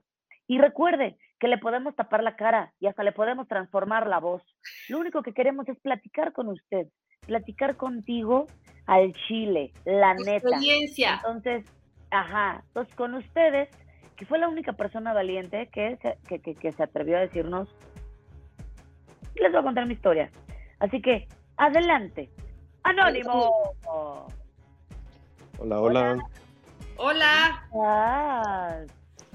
Y 0.48 0.60
recuerde 0.60 1.18
que 1.40 1.48
le 1.50 1.58
podemos 1.58 1.96
tapar 1.96 2.24
la 2.24 2.36
cara 2.38 2.74
y 2.80 2.88
hasta 2.88 3.04
le 3.04 3.12
podemos 3.12 3.48
transformar 3.48 4.08
la 4.08 4.20
voz. 4.20 4.42
Lo 4.88 5.00
único 5.00 5.22
que 5.24 5.34
queremos 5.34 5.68
es 5.68 5.78
platicar 5.82 6.32
con 6.32 6.48
usted, 6.48 6.88
platicar 7.26 7.76
contigo 7.76 8.48
al 8.86 9.12
chile, 9.28 9.74
la 9.86 10.14
neta. 10.14 10.38
Experiencia. 10.48 11.16
Entonces, 11.16 11.66
ajá, 12.12 12.64
entonces 12.68 12.96
con 12.96 13.14
ustedes, 13.16 13.68
que 14.16 14.26
fue 14.26 14.40
la 14.40 14.48
única 14.48 14.72
persona 14.74 15.12
valiente 15.14 15.68
que 15.74 15.98
se, 15.98 16.18
que, 16.30 16.40
que- 16.40 16.56
que 16.56 16.72
se 16.72 16.82
atrevió 16.84 17.18
a 17.18 17.22
decirnos, 17.22 17.68
les 19.36 19.52
voy 19.52 19.60
a 19.60 19.64
contar 19.64 19.86
mi 19.86 19.94
historia. 19.96 20.32
Así 20.80 21.02
que, 21.02 21.28
adelante. 21.58 22.30
Anónimo. 22.84 23.52
Hola, 25.60 25.82
hola. 25.82 26.18
Hola. 26.98 28.86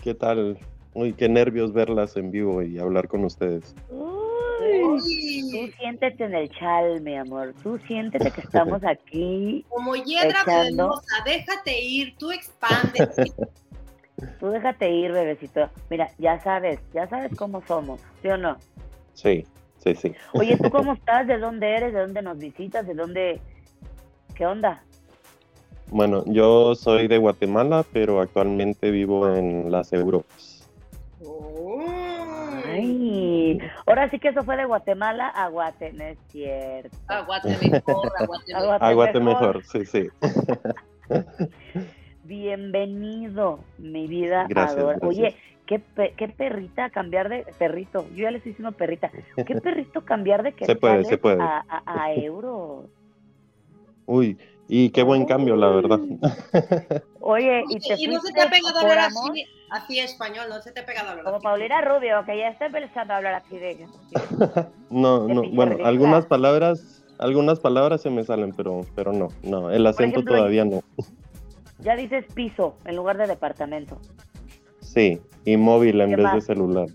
¿Qué 0.02 0.14
tal? 0.14 0.58
Uy, 0.94 1.14
qué 1.14 1.28
nervios 1.28 1.72
verlas 1.72 2.16
en 2.16 2.30
vivo 2.30 2.62
y 2.62 2.78
hablar 2.78 3.08
con 3.08 3.24
ustedes. 3.24 3.74
uy, 3.90 5.48
tú 5.50 5.72
siéntete 5.78 6.24
en 6.24 6.34
el 6.34 6.48
chal, 6.50 7.00
mi 7.00 7.16
amor. 7.16 7.54
Tú 7.62 7.78
siéntete 7.86 8.30
que 8.30 8.40
estamos 8.42 8.84
aquí. 8.84 9.64
Como 9.68 9.96
hiedra 9.96 10.42
Echando. 10.42 10.60
venenosa, 10.60 11.16
déjate 11.24 11.80
ir, 11.80 12.16
tú 12.18 12.30
expande. 12.30 13.08
Tú 14.38 14.48
déjate 14.50 14.90
ir, 14.90 15.12
bebecito. 15.12 15.70
Mira, 15.88 16.10
ya 16.18 16.40
sabes, 16.42 16.80
ya 16.92 17.08
sabes 17.08 17.32
cómo 17.36 17.62
somos, 17.66 18.00
¿sí 18.20 18.28
o 18.28 18.36
no? 18.36 18.56
Sí, 19.14 19.44
sí, 19.78 19.94
sí. 19.94 20.12
Oye, 20.32 20.56
¿tú 20.58 20.68
cómo 20.70 20.92
estás? 20.94 21.26
¿De 21.28 21.38
dónde 21.38 21.76
eres? 21.76 21.92
¿De 21.92 22.00
dónde 22.00 22.22
nos 22.22 22.38
visitas? 22.38 22.84
¿De 22.86 22.94
dónde? 22.94 23.40
¿Qué 24.34 24.44
onda? 24.46 24.82
Bueno, 25.94 26.24
yo 26.26 26.74
soy 26.74 27.06
de 27.06 27.18
Guatemala, 27.18 27.84
pero 27.92 28.20
actualmente 28.20 28.90
vivo 28.90 29.28
en 29.34 29.70
las 29.70 29.92
Europas. 29.92 30.66
Ay, 32.66 33.58
ahora 33.86 34.08
sí 34.10 34.18
que 34.18 34.28
eso 34.28 34.42
fue 34.42 34.56
de 34.56 34.64
Guatemala 34.64 35.28
a 35.28 35.48
Guate, 35.48 35.92
no 35.92 36.04
es 36.04 36.18
cierto. 36.28 36.96
Aguate 37.08 37.56
mejor, 37.62 38.10
aguate 38.18 38.54
mejor. 38.54 38.72
Aguate 38.80 38.84
Aguate 38.86 39.20
mejor. 39.20 39.56
mejor, 39.56 39.64
sí, 39.64 39.84
sí. 39.84 40.08
Bienvenido, 42.24 43.58
mi 43.78 44.06
vida 44.06 44.46
Gracias, 44.48 44.78
adora. 44.78 44.98
gracias. 44.98 45.18
Oye, 45.18 45.36
qué, 45.66 45.78
pe- 45.78 46.14
qué 46.16 46.28
perrita 46.28 46.88
cambiar 46.88 47.28
de 47.28 47.44
perrito. 47.58 48.06
Yo 48.14 48.22
ya 48.22 48.30
le 48.30 48.38
estoy 48.38 48.52
diciendo 48.52 48.72
perrita. 48.72 49.10
Qué 49.46 49.56
perrito 49.60 50.00
cambiar 50.06 50.42
de 50.42 50.52
que 50.52 50.64
Se 50.64 50.74
puede, 50.76 51.04
se 51.04 51.18
puede. 51.18 51.42
A, 51.42 51.62
a, 51.68 52.04
a 52.04 52.14
euros. 52.14 52.86
Uy, 54.06 54.36
y 54.74 54.88
qué 54.88 55.02
buen 55.02 55.26
cambio, 55.26 55.54
la 55.54 55.68
verdad. 55.68 56.00
Oye, 57.20 57.62
y 57.68 57.78
te 57.78 57.94
y 57.98 58.06
no 58.06 58.18
se 58.22 58.32
te 58.32 58.40
ha 58.40 58.48
pegado 58.48 58.78
hablar 58.80 59.00
así, 59.00 59.44
así 59.70 59.98
español, 59.98 60.46
no 60.48 60.62
se 60.62 60.72
te 60.72 60.80
ha 60.80 60.86
pegado 60.86 61.10
hablar 61.10 61.24
como 61.26 61.36
así. 61.36 61.44
Paulina 61.44 61.82
Rubio, 61.82 62.24
que 62.24 62.38
ya 62.38 62.48
está 62.48 62.66
empezando 62.66 63.12
a 63.12 63.18
hablar 63.18 63.34
así 63.34 63.58
de... 63.58 63.86
No, 64.88 65.28
no, 65.28 65.42
bueno, 65.50 65.76
algunas 65.84 66.24
palabras, 66.24 67.04
algunas 67.18 67.60
palabras 67.60 68.00
se 68.00 68.08
me 68.08 68.24
salen, 68.24 68.52
pero, 68.52 68.80
pero 68.94 69.12
no, 69.12 69.28
no, 69.42 69.70
el 69.70 69.86
acento 69.86 70.20
ejemplo, 70.20 70.36
todavía 70.36 70.64
no. 70.64 70.82
Ya 71.80 71.94
dices 71.94 72.24
piso 72.32 72.78
en 72.86 72.96
lugar 72.96 73.18
de 73.18 73.26
departamento. 73.26 74.00
Sí, 74.80 75.20
y 75.44 75.58
móvil 75.58 76.00
en 76.00 76.10
¿Qué 76.10 76.16
vez 76.16 76.24
más? 76.24 76.34
de 76.36 76.40
celular. 76.40 76.86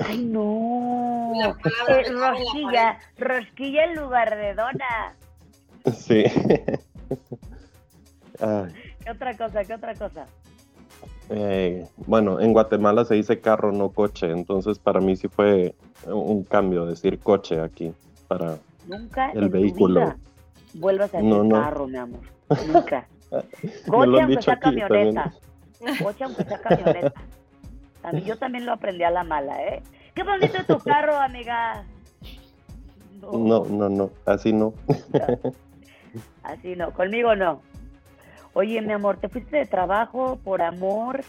Ay, 0.00 0.24
no. 0.24 1.30
La 1.36 1.54
palabra 1.54 2.00
Eh, 2.00 2.10
rosquilla, 2.10 2.98
rosquilla 3.16 3.84
en 3.84 3.94
lugar 3.94 4.36
de 4.36 4.54
dona. 4.54 5.16
Sí. 5.94 6.24
Ay, 8.40 8.72
¿Qué 9.04 9.10
otra 9.10 9.36
cosa? 9.36 9.64
¿Qué 9.64 9.74
otra 9.74 9.94
cosa? 9.94 10.26
eh, 11.30 11.86
bueno, 12.06 12.40
en 12.40 12.52
Guatemala 12.52 13.04
se 13.04 13.14
dice 13.14 13.40
carro, 13.40 13.72
no 13.72 13.90
coche, 13.90 14.30
entonces 14.30 14.78
para 14.78 15.00
mí 15.00 15.16
sí 15.16 15.28
fue 15.28 15.74
un 16.06 16.44
cambio 16.44 16.84
decir 16.86 17.18
coche 17.20 17.60
aquí 17.60 17.92
para 18.28 18.58
Nunca 18.86 19.30
el 19.32 19.44
en 19.44 19.50
tu 19.50 19.58
vehículo. 19.58 20.00
vida 20.00 20.16
vuelvas 20.74 21.14
a 21.14 21.18
decir 21.18 21.30
No, 21.32 21.44
no. 21.44 21.60
carro, 21.60 21.86
mi 21.86 21.96
amor. 21.96 22.20
Nunca. 22.66 23.06
Coche 23.88 24.20
aunque 24.20 24.42
sea 24.42 24.54
aquí 24.54 24.62
también. 24.62 24.88
camioneta. 24.88 25.32
Coche 26.02 26.24
aunque 26.24 26.44
sea 26.44 26.58
camioneta. 26.60 27.12
A 28.02 28.12
mí- 28.12 28.22
yo 28.24 28.36
también 28.36 28.66
lo 28.66 28.72
aprendí 28.72 29.04
a 29.04 29.10
la 29.10 29.24
mala, 29.24 29.62
¿eh? 29.64 29.82
Qué 30.14 30.22
bonito 30.22 30.58
es 30.58 30.66
tu 30.66 30.78
carro, 30.78 31.16
amiga. 31.16 31.84
No, 33.22 33.64
no, 33.64 33.88
no, 33.88 34.10
así 34.26 34.52
no. 34.52 34.74
Así 36.42 36.76
no, 36.76 36.92
conmigo 36.92 37.34
no. 37.34 37.62
Oye, 38.54 38.80
mi 38.82 38.92
amor, 38.92 39.18
¿te 39.18 39.28
fuiste 39.28 39.56
de 39.56 39.66
trabajo 39.66 40.38
por 40.44 40.60
amor? 40.60 41.22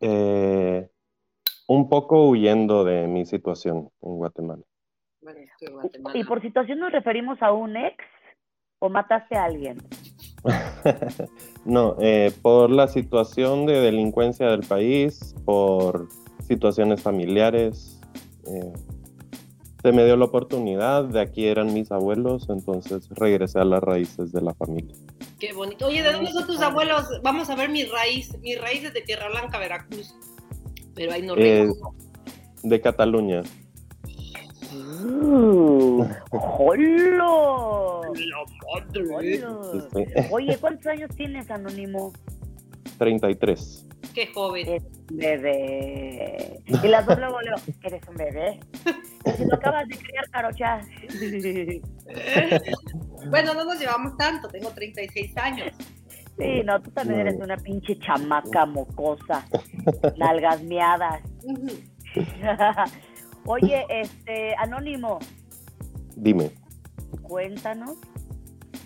Eh, 0.00 0.88
un 1.68 1.88
poco 1.88 2.28
huyendo 2.28 2.84
de 2.84 3.06
mi 3.06 3.26
situación 3.26 3.90
en 4.00 4.16
Guatemala. 4.16 4.62
Bueno, 5.20 5.40
es 5.40 5.50
que 5.58 5.70
Guatemala. 5.70 6.18
¿Y 6.18 6.24
por 6.24 6.40
situación 6.40 6.78
nos 6.78 6.92
referimos 6.92 7.40
a 7.42 7.52
un 7.52 7.76
ex 7.76 7.96
o 8.78 8.88
mataste 8.88 9.36
a 9.36 9.44
alguien? 9.44 9.78
No, 11.64 11.96
eh, 11.98 12.30
por 12.42 12.70
la 12.70 12.88
situación 12.88 13.64
de 13.64 13.80
delincuencia 13.80 14.48
del 14.48 14.60
país, 14.60 15.34
por 15.46 16.08
situaciones 16.42 17.02
familiares, 17.02 17.98
eh, 18.46 18.72
se 19.84 19.92
me 19.92 20.02
dio 20.06 20.16
la 20.16 20.24
oportunidad, 20.24 21.04
de 21.04 21.20
aquí 21.20 21.44
eran 21.44 21.74
mis 21.74 21.92
abuelos, 21.92 22.46
entonces 22.48 23.06
regresé 23.10 23.58
a 23.58 23.64
las 23.64 23.82
raíces 23.82 24.32
de 24.32 24.40
la 24.40 24.54
familia. 24.54 24.94
Qué 25.38 25.52
bonito. 25.52 25.88
Oye, 25.88 26.02
¿de 26.02 26.10
dónde 26.10 26.32
son 26.32 26.46
tus 26.46 26.58
abuelos? 26.62 27.04
Vamos 27.22 27.50
a 27.50 27.54
ver 27.54 27.68
mi 27.68 27.84
raíz. 27.84 28.34
Mi 28.40 28.54
raíz 28.54 28.82
es 28.82 28.94
de 28.94 29.02
Tierra 29.02 29.28
Blanca, 29.28 29.58
Veracruz. 29.58 30.14
Pero 30.94 31.12
ahí 31.12 31.20
no 31.20 31.36
Eh, 31.36 31.68
de 32.62 32.80
Cataluña, 32.80 33.42
Uh, 34.72 36.04
¡Jolo! 36.30 38.00
Sí, 38.14 38.24
¡Jolo! 39.06 39.88
sí. 39.94 40.04
Oye, 40.30 40.56
¿cuántos 40.58 40.86
años 40.86 41.10
tienes, 41.14 41.50
Anónimo? 41.50 42.14
33. 42.98 43.86
Qué 44.14 44.28
joven. 44.32 44.68
Es 44.68 44.82
un 44.84 45.16
bebé. 45.16 46.62
Y 46.66 46.88
las 46.88 47.04
dos 47.04 47.18
luego 47.18 47.40
leo, 47.40 47.56
eres 47.82 48.08
un 48.08 48.16
bebé. 48.16 48.60
Y 49.26 49.30
si 49.32 49.44
lo 49.44 49.54
acabas 49.56 49.88
de 49.88 49.96
criar, 49.96 50.30
Carocha. 50.30 50.80
Bueno, 53.30 53.54
no 53.54 53.64
nos 53.64 53.80
llevamos 53.80 54.16
tanto. 54.18 54.48
Tengo 54.48 54.70
36 54.70 55.36
años. 55.38 55.72
Sí, 56.38 56.62
no, 56.64 56.80
tú 56.82 56.90
también 56.90 57.20
eres 57.20 57.36
una 57.40 57.56
pinche 57.56 57.98
chamaca 57.98 58.66
mocosa. 58.66 59.46
Nalgas 60.18 60.62
miadas. 60.62 61.22
Oye, 63.46 63.86
este, 63.88 64.54
Anónimo, 64.56 65.18
Dime. 66.16 66.50
cuéntanos 67.22 67.96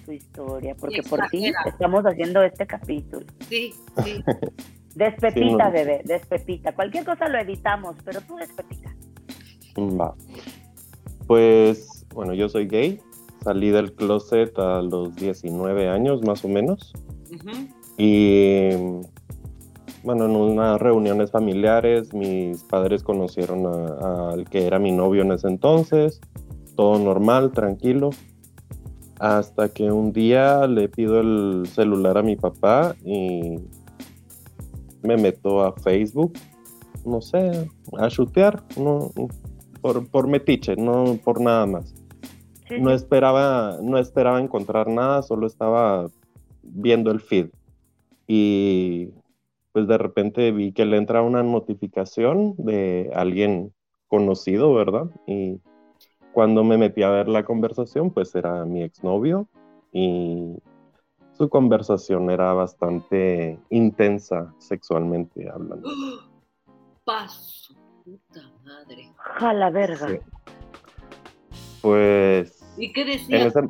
tu 0.04 0.12
historia, 0.12 0.74
porque 0.74 1.02
por 1.02 1.26
ti 1.28 1.52
estamos 1.66 2.04
haciendo 2.04 2.42
este 2.42 2.66
capítulo. 2.66 3.26
Sí, 3.48 3.74
sí. 4.04 4.22
Despepita, 4.98 5.66
Sí, 5.66 5.72
bebé, 5.72 6.02
despepita. 6.04 6.74
Cualquier 6.74 7.04
cosa 7.04 7.28
lo 7.28 7.38
editamos, 7.38 7.94
pero 8.04 8.20
tú 8.20 8.34
despepita. 8.34 8.92
Va. 9.78 10.12
Pues, 11.28 12.04
bueno, 12.12 12.34
yo 12.34 12.48
soy 12.48 12.66
gay. 12.66 13.00
Salí 13.44 13.70
del 13.70 13.92
closet 13.92 14.58
a 14.58 14.82
los 14.82 15.14
19 15.14 15.88
años, 15.88 16.22
más 16.22 16.44
o 16.44 16.48
menos. 16.48 16.92
Y 17.96 18.70
bueno, 20.02 20.24
en 20.24 20.34
unas 20.34 20.80
reuniones 20.80 21.30
familiares, 21.30 22.12
mis 22.12 22.64
padres 22.64 23.04
conocieron 23.04 23.66
al 24.02 24.48
que 24.50 24.66
era 24.66 24.80
mi 24.80 24.90
novio 24.90 25.22
en 25.22 25.30
ese 25.30 25.46
entonces. 25.46 26.20
Todo 26.74 26.98
normal, 26.98 27.52
tranquilo. 27.52 28.10
Hasta 29.20 29.68
que 29.68 29.92
un 29.92 30.12
día 30.12 30.66
le 30.66 30.88
pido 30.88 31.20
el 31.20 31.68
celular 31.68 32.18
a 32.18 32.22
mi 32.22 32.34
papá 32.34 32.96
y 33.04 33.60
me 35.02 35.16
meto 35.16 35.62
a 35.62 35.72
Facebook, 35.72 36.32
no 37.04 37.20
sé, 37.20 37.68
a 37.98 38.08
chutear, 38.08 38.62
no, 38.76 39.10
por, 39.80 40.08
por 40.08 40.26
metiche, 40.26 40.76
no 40.76 41.18
por 41.24 41.40
nada 41.40 41.66
más. 41.66 41.94
no 42.78 42.90
esperaba, 42.90 43.78
no 43.82 43.98
esperaba 43.98 44.40
encontrar 44.40 44.88
nada, 44.88 45.22
solo 45.22 45.46
estaba 45.46 46.08
viendo 46.62 47.10
el 47.10 47.20
feed. 47.20 47.48
Y 48.26 49.10
pues 49.72 49.88
de 49.88 49.98
repente 49.98 50.52
vi 50.52 50.72
que 50.72 50.84
le 50.84 50.96
entra 50.96 51.22
una 51.22 51.42
notificación 51.42 52.54
de 52.58 53.10
alguien 53.14 53.72
conocido, 54.08 54.74
¿verdad? 54.74 55.06
Y 55.26 55.60
cuando 56.32 56.64
me 56.64 56.78
metí 56.78 57.02
a 57.02 57.10
ver 57.10 57.28
la 57.28 57.44
conversación, 57.44 58.10
pues 58.10 58.34
era 58.34 58.64
mi 58.64 58.82
exnovio 58.82 59.48
y 59.92 60.56
su 61.38 61.48
conversación 61.48 62.30
era 62.30 62.52
bastante 62.52 63.58
intensa 63.70 64.52
sexualmente 64.58 65.48
hablando. 65.48 65.88
Paso, 67.04 67.74
puta 68.04 68.40
madre. 68.64 69.12
Ja 69.16 69.52
la 69.54 69.70
verga. 69.70 70.08
Pues. 71.80 72.62
¿Y 72.76 72.92
qué 72.92 73.04
decía? 73.04 73.46
ese- 73.46 73.68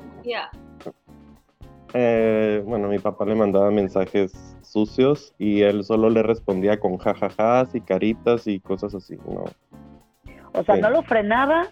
eh, 1.94 2.62
bueno, 2.66 2.88
mi 2.88 2.98
papá 2.98 3.24
le 3.24 3.34
mandaba 3.34 3.70
mensajes 3.70 4.32
sucios 4.62 5.34
y 5.38 5.62
él 5.62 5.84
solo 5.84 6.10
le 6.10 6.22
respondía 6.22 6.78
con 6.78 6.98
jajajas 6.98 7.74
y 7.74 7.80
caritas 7.80 8.46
y 8.46 8.60
cosas 8.60 8.94
así. 8.94 9.16
No, 9.26 9.44
O 10.52 10.64
sea, 10.64 10.74
Sí. 10.76 10.80
no 10.80 10.90
lo 10.90 11.02
frenaba, 11.02 11.68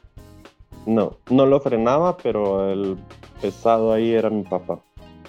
no, 0.86 1.16
no 1.30 1.46
lo 1.46 1.60
frenaba, 1.60 2.16
pero 2.18 2.70
el 2.70 2.96
pesado 3.42 3.92
ahí 3.92 4.12
era 4.12 4.30
mi 4.30 4.42
papá. 4.44 4.80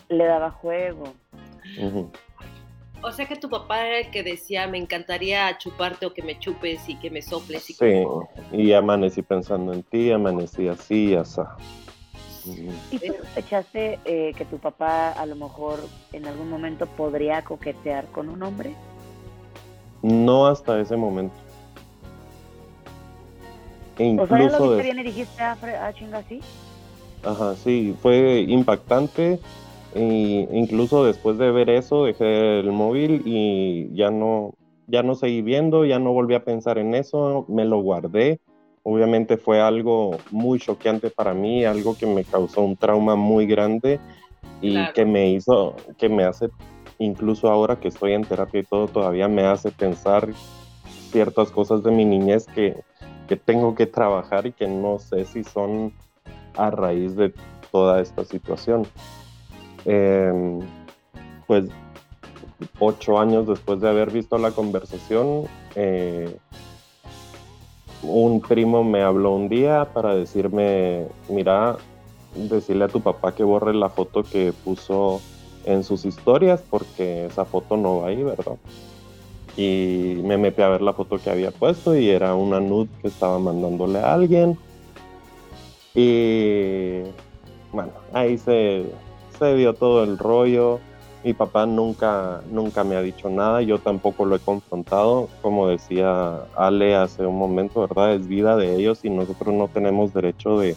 Le 0.09 0.25
daba 0.25 0.51
juego. 0.51 1.13
O 3.03 3.11
sea 3.11 3.25
que 3.27 3.35
tu 3.35 3.49
papá 3.49 3.85
era 3.85 3.99
el 3.99 4.11
que 4.11 4.23
decía, 4.23 4.67
me 4.67 4.77
encantaría 4.77 5.55
chuparte 5.57 6.05
o 6.05 6.13
que 6.13 6.23
me 6.23 6.39
chupes 6.39 6.87
y 6.89 6.95
que 6.95 7.09
me 7.11 7.21
soples. 7.21 7.69
Y 7.69 7.75
que- 7.75 8.07
Sí, 8.51 8.57
y 8.57 8.73
amanecí 8.73 9.21
pensando 9.21 9.71
en 9.73 9.83
ti, 9.83 10.11
amanecí 10.11 10.67
así, 10.67 11.15
así. 11.15 11.41
¿Y 12.91 12.99
tú 12.99 13.13
sospechaste 13.17 13.99
eh, 14.05 14.33
que 14.37 14.45
tu 14.45 14.57
papá 14.57 15.11
a 15.11 15.25
lo 15.25 15.35
mejor 15.35 15.79
en 16.13 16.25
algún 16.25 16.49
momento 16.49 16.85
podría 16.85 17.43
coquetear 17.43 18.05
con 18.07 18.29
un 18.29 18.41
hombre? 18.41 18.73
No 20.01 20.47
hasta 20.47 20.79
ese 20.79 20.95
momento. 20.95 21.35
E 23.99 24.15
O 24.17 24.27
sea, 24.27 24.37
ya 24.37 24.43
Incluso 24.45 24.59
lo 24.59 24.69
viste 24.69 24.83
bien 24.83 24.99
y 24.99 25.03
dijiste, 25.03 25.41
ah, 25.43 25.57
ah, 25.81 25.91
chinga, 25.93 26.23
sí. 26.29 26.39
Ajá, 27.23 27.55
sí, 27.55 27.95
fue 28.01 28.41
impactante. 28.47 29.39
Incluso 29.95 31.03
después 31.05 31.37
de 31.37 31.51
ver 31.51 31.69
eso, 31.69 32.05
dejé 32.05 32.59
el 32.59 32.71
móvil 32.71 33.21
y 33.25 33.93
ya 33.95 34.11
no, 34.11 34.53
ya 34.87 35.03
no 35.03 35.15
seguí 35.15 35.41
viendo, 35.41 35.85
ya 35.85 35.99
no 35.99 36.13
volví 36.13 36.35
a 36.35 36.43
pensar 36.43 36.77
en 36.77 36.93
eso, 36.93 37.45
me 37.47 37.65
lo 37.65 37.81
guardé. 37.81 38.39
Obviamente 38.83 39.37
fue 39.37 39.59
algo 39.59 40.17
muy 40.31 40.59
choqueante 40.59 41.09
para 41.09 41.33
mí, 41.33 41.65
algo 41.65 41.95
que 41.97 42.05
me 42.05 42.23
causó 42.23 42.61
un 42.61 42.77
trauma 42.77 43.15
muy 43.15 43.45
grande 43.45 43.99
y 44.61 44.73
Claro. 44.73 44.93
que 44.93 45.05
me 45.05 45.29
hizo, 45.31 45.75
que 45.97 46.09
me 46.09 46.23
hace, 46.23 46.49
incluso 46.99 47.49
ahora 47.49 47.75
que 47.77 47.89
estoy 47.89 48.13
en 48.13 48.23
terapia 48.23 48.61
y 48.61 48.63
todo, 48.63 48.87
todavía 48.87 49.27
me 49.27 49.45
hace 49.45 49.71
pensar 49.71 50.29
ciertas 51.11 51.51
cosas 51.51 51.83
de 51.83 51.91
mi 51.91 52.05
niñez 52.05 52.47
que, 52.47 52.75
que 53.27 53.35
tengo 53.35 53.75
que 53.75 53.87
trabajar 53.87 54.45
y 54.47 54.53
que 54.53 54.67
no 54.67 54.99
sé 54.99 55.25
si 55.25 55.43
son 55.43 55.93
a 56.55 56.71
raíz 56.71 57.15
de 57.15 57.33
toda 57.71 58.01
esta 58.01 58.23
situación. 58.23 58.87
Em, 59.87 60.59
pues 61.47 61.69
ocho 62.77 63.19
años 63.19 63.47
después 63.47 63.79
de 63.79 63.87
haber 63.87 64.11
visto 64.11 64.37
la 64.37 64.51
conversación, 64.51 65.45
eh, 65.75 66.37
un 68.03 68.41
primo 68.41 68.83
me 68.83 69.01
habló 69.01 69.33
un 69.33 69.47
día 69.47 69.87
para 69.93 70.13
decirme, 70.13 71.07
mira, 71.29 71.77
decirle 72.35 72.85
a 72.85 72.89
tu 72.89 73.01
papá 73.01 73.33
que 73.33 73.43
borre 73.43 73.73
la 73.73 73.89
foto 73.89 74.23
que 74.23 74.53
puso 74.65 75.21
en 75.65 75.83
sus 75.83 76.03
historias 76.03 76.61
porque 76.69 77.25
esa 77.25 77.45
foto 77.45 77.77
no 77.77 78.01
va 78.01 78.09
ahí, 78.09 78.21
¿verdad? 78.21 78.57
Y 79.55 80.19
me 80.23 80.37
metí 80.37 80.61
a 80.61 80.67
ver 80.67 80.81
la 80.81 80.93
foto 80.93 81.17
que 81.17 81.29
había 81.29 81.51
puesto 81.51 81.95
y 81.95 82.09
era 82.09 82.35
una 82.35 82.59
nude 82.59 82.89
que 83.01 83.07
estaba 83.07 83.39
mandándole 83.39 83.99
a 83.99 84.13
alguien. 84.13 84.57
Y 85.95 87.01
bueno, 87.71 87.91
ahí 88.13 88.37
se, 88.37 88.85
se 89.37 89.55
dio 89.55 89.73
todo 89.73 90.03
el 90.03 90.17
rollo. 90.17 90.79
Mi 91.23 91.33
papá 91.33 91.65
nunca, 91.65 92.41
nunca 92.51 92.83
me 92.83 92.95
ha 92.95 93.01
dicho 93.01 93.29
nada, 93.29 93.61
yo 93.61 93.79
tampoco 93.79 94.25
lo 94.25 94.35
he 94.35 94.39
confrontado. 94.39 95.27
Como 95.41 95.67
decía 95.67 96.43
Ale 96.55 96.95
hace 96.95 97.25
un 97.25 97.37
momento, 97.37 97.81
¿verdad? 97.81 98.13
Es 98.13 98.27
vida 98.27 98.55
de 98.55 98.75
ellos 98.75 99.03
y 99.03 99.09
nosotros 99.09 99.53
no 99.53 99.67
tenemos 99.67 100.13
derecho 100.13 100.59
de, 100.59 100.75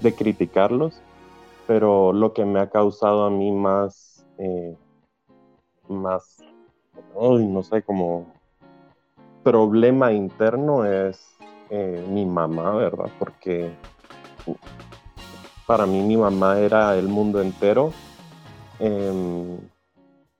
de 0.00 0.14
criticarlos. 0.14 1.00
Pero 1.66 2.12
lo 2.12 2.32
que 2.32 2.44
me 2.44 2.60
ha 2.60 2.70
causado 2.70 3.24
a 3.24 3.30
mí 3.30 3.50
más, 3.52 4.24
eh, 4.38 4.76
más, 5.88 6.38
uy, 7.14 7.44
no 7.46 7.62
sé, 7.62 7.82
como 7.82 8.26
problema 9.42 10.12
interno 10.12 10.84
es 10.84 11.36
eh, 11.70 12.04
mi 12.08 12.24
mamá, 12.24 12.74
¿verdad? 12.74 13.10
Porque 13.18 13.70
para 15.66 15.86
mí 15.86 16.00
mi 16.02 16.16
mamá 16.16 16.58
era 16.60 16.96
el 16.96 17.08
mundo 17.08 17.40
entero 17.40 17.92
em, 18.78 19.58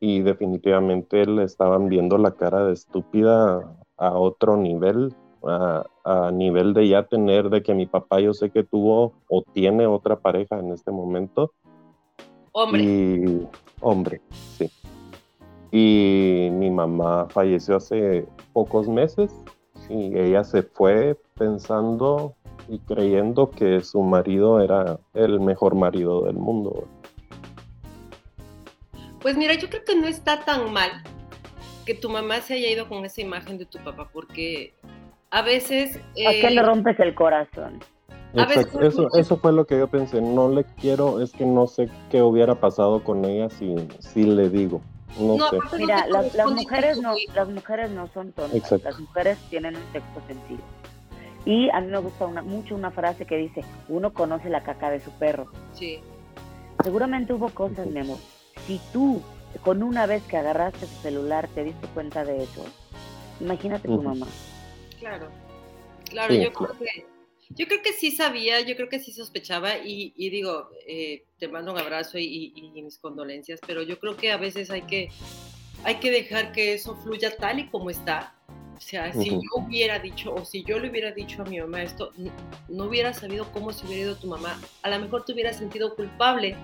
y 0.01 0.21
definitivamente 0.21 1.27
le 1.27 1.45
estaban 1.45 1.89
viendo 1.89 2.17
la 2.19 2.33
cara 2.33 2.67
de 2.67 2.73
estúpida 2.73 3.77
a 3.97 4.13
otro 4.13 4.57
nivel, 4.57 5.15
a, 5.43 5.85
a 6.05 6.31
nivel 6.31 6.75
de 6.75 6.89
ya 6.89 7.05
tener, 7.05 7.51
de 7.51 7.63
que 7.63 7.75
mi 7.75 7.87
papá 7.87 8.21
yo 8.21 8.35
sé 8.35 8.51
que 8.51 8.63
tuvo 8.63 9.15
o 9.29 9.43
tiene 9.43 9.87
otra 9.87 10.17
pareja 10.17 10.59
en 10.59 10.73
este 10.73 10.93
momento. 10.93 11.53
Hombre. 12.53 12.83
Y 12.83 13.49
hombre, 13.81 14.21
sí. 14.31 14.71
Y 15.73 16.49
mi 16.53 16.71
mamá 16.71 17.27
falleció 17.29 17.77
hace 17.77 18.27
pocos 18.53 18.89
meses 18.89 19.35
y 19.89 20.17
ella 20.17 20.45
se 20.45 20.63
fue 20.63 21.19
pensando 21.35 22.35
y 22.69 22.79
creyendo 22.81 23.51
que 23.51 23.81
su 23.81 24.03
marido 24.03 24.61
era 24.61 24.99
el 25.15 25.41
mejor 25.41 25.75
marido 25.75 26.23
del 26.23 26.37
mundo. 26.37 26.87
Pues 29.21 29.37
mira, 29.37 29.55
yo 29.55 29.69
creo 29.69 29.85
que 29.85 29.97
no 29.97 30.07
está 30.07 30.45
tan 30.45 30.73
mal 30.73 30.91
que 31.85 31.95
tu 31.95 32.09
mamá 32.09 32.41
se 32.41 32.55
haya 32.55 32.71
ido 32.71 32.89
con 32.89 33.05
esa 33.05 33.21
imagen 33.21 33.59
de 33.59 33.67
tu 33.67 33.79
papá, 33.79 34.09
porque 34.13 34.75
a 35.31 35.43
veces... 35.43 35.97
¿A 35.97 36.31
qué 36.31 36.49
eh, 36.49 36.51
le 36.51 36.63
rompes 36.63 36.99
el 37.01 37.15
corazón? 37.15 37.81
Exacto, 38.35 38.83
Eso, 38.83 39.09
eso 39.15 39.37
fue 39.37 39.53
lo 39.53 39.67
que 39.67 39.79
yo 39.79 39.89
pensé. 39.89 40.21
No 40.21 40.49
le 40.49 40.65
quiero, 40.81 41.23
es 41.23 41.33
que 41.33 41.47
no 41.47 41.67
sé 41.67 41.89
qué 42.11 42.23
hubiera 42.23 42.55
pasado 42.57 43.03
con 43.03 43.25
ella 43.25 43.49
si, 43.51 43.75
si 44.01 44.25
le 44.25 44.51
digo. 44.51 44.83
No, 45.19 45.37
No, 45.39 45.49
sé. 45.49 45.59
Mira, 45.79 46.07
las, 46.09 46.35
mujeres 46.53 47.01
no, 47.01 47.15
las 47.35 47.49
mujeres 47.49 47.91
no 47.91 48.09
son 48.13 48.33
tontas, 48.33 48.55
Exacto. 48.55 48.91
las 48.91 49.01
mujeres 49.01 49.39
tienen 49.49 49.77
un 49.77 49.93
sexto 49.93 50.21
sentido. 50.27 50.61
Y 51.47 51.71
a 51.71 51.81
mí 51.81 51.87
me 51.91 51.99
gusta 51.99 52.27
una, 52.27 52.43
mucho 52.43 52.75
una 52.75 52.91
frase 52.91 53.25
que 53.25 53.37
dice, 53.39 53.65
uno 53.89 54.13
conoce 54.13 54.51
la 54.51 54.63
caca 54.63 54.91
de 54.91 55.01
su 55.01 55.11
perro. 55.13 55.47
Sí. 55.73 56.01
Seguramente 56.83 57.33
hubo 57.33 57.49
cosas, 57.51 57.87
mi 57.87 58.01
amor. 58.01 58.19
Si 58.67 58.79
tú, 58.93 59.23
con 59.63 59.83
una 59.83 60.07
vez 60.07 60.23
que 60.25 60.37
agarraste 60.37 60.81
tu 60.87 60.95
celular, 61.03 61.49
te 61.55 61.65
diste 61.65 61.87
cuenta 61.95 62.25
de 62.25 62.43
eso, 62.43 62.65
imagínate 63.41 63.87
tu 63.89 64.03
mamá. 64.03 64.27
Claro, 64.99 65.29
claro, 66.11 66.35
Sí, 66.35 66.43
yo 66.43 66.53
claro. 66.53 66.75
creo 66.75 66.89
que 66.91 67.07
yo 67.51 67.67
creo 67.69 67.81
que 67.81 67.93
sí 67.93 68.11
sabía, 68.11 68.61
yo 68.63 68.75
creo 68.75 68.89
que 68.89 68.99
sí 68.99 69.13
sospechaba 69.13 69.79
y, 69.79 70.13
y 70.17 70.31
digo, 70.31 70.69
eh, 70.89 71.27
te 71.39 71.47
mando 71.47 71.73
un 71.73 71.79
abrazo 71.79 72.19
y, 72.19 72.25
y- 72.25 72.73
y 72.75 72.83
mis 72.83 72.99
condolencias, 72.99 73.61
pero 73.65 73.83
yo 73.83 74.01
creo 74.01 74.17
que 74.17 74.33
a 74.33 74.37
veces 74.37 74.69
hay 74.71 74.83
que 74.83 75.11
hay 75.85 75.97
que 75.97 76.11
dejar 76.11 76.51
que 76.51 76.75
eso 76.75 76.97
fluya 76.97 77.37
tal 77.37 77.61
y 77.61 77.69
como 77.69 77.89
está. 77.91 78.35
O 78.77 78.81
sea, 78.81 79.13
si 79.13 79.31
Ujú. 79.31 79.43
yo 79.43 79.65
hubiera 79.65 79.99
dicho 79.99 80.35
o 80.35 80.45
si 80.45 80.63
yo 80.63 80.79
le 80.79 80.91
hubiera 80.91 81.11
dicho 81.11 81.43
a 81.43 81.45
mi 81.47 81.59
mamá 81.59 81.83
esto, 81.83 82.13
no 82.69 82.85
hubiera 82.85 83.15
sabido 83.15 83.51
cómo 83.53 83.73
se 83.73 83.87
hubiera 83.87 84.03
ido 84.03 84.17
tu 84.17 84.27
mamá. 84.27 84.61
A 84.83 84.91
lo 84.91 84.99
mejor 84.99 85.25
te 85.25 85.33
hubiera 85.33 85.53
sentido 85.53 85.95
culpable 85.97 86.57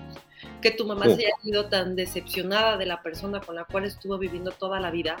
que 0.61 0.71
tu 0.71 0.85
mamá 0.85 1.05
se 1.05 1.13
haya 1.13 1.35
ido 1.43 1.65
tan 1.69 1.95
decepcionada 1.95 2.77
de 2.77 2.85
la 2.85 3.01
persona 3.01 3.41
con 3.41 3.55
la 3.55 3.65
cual 3.65 3.85
estuvo 3.85 4.17
viviendo 4.17 4.51
toda 4.51 4.79
la 4.79 4.91
vida 4.91 5.17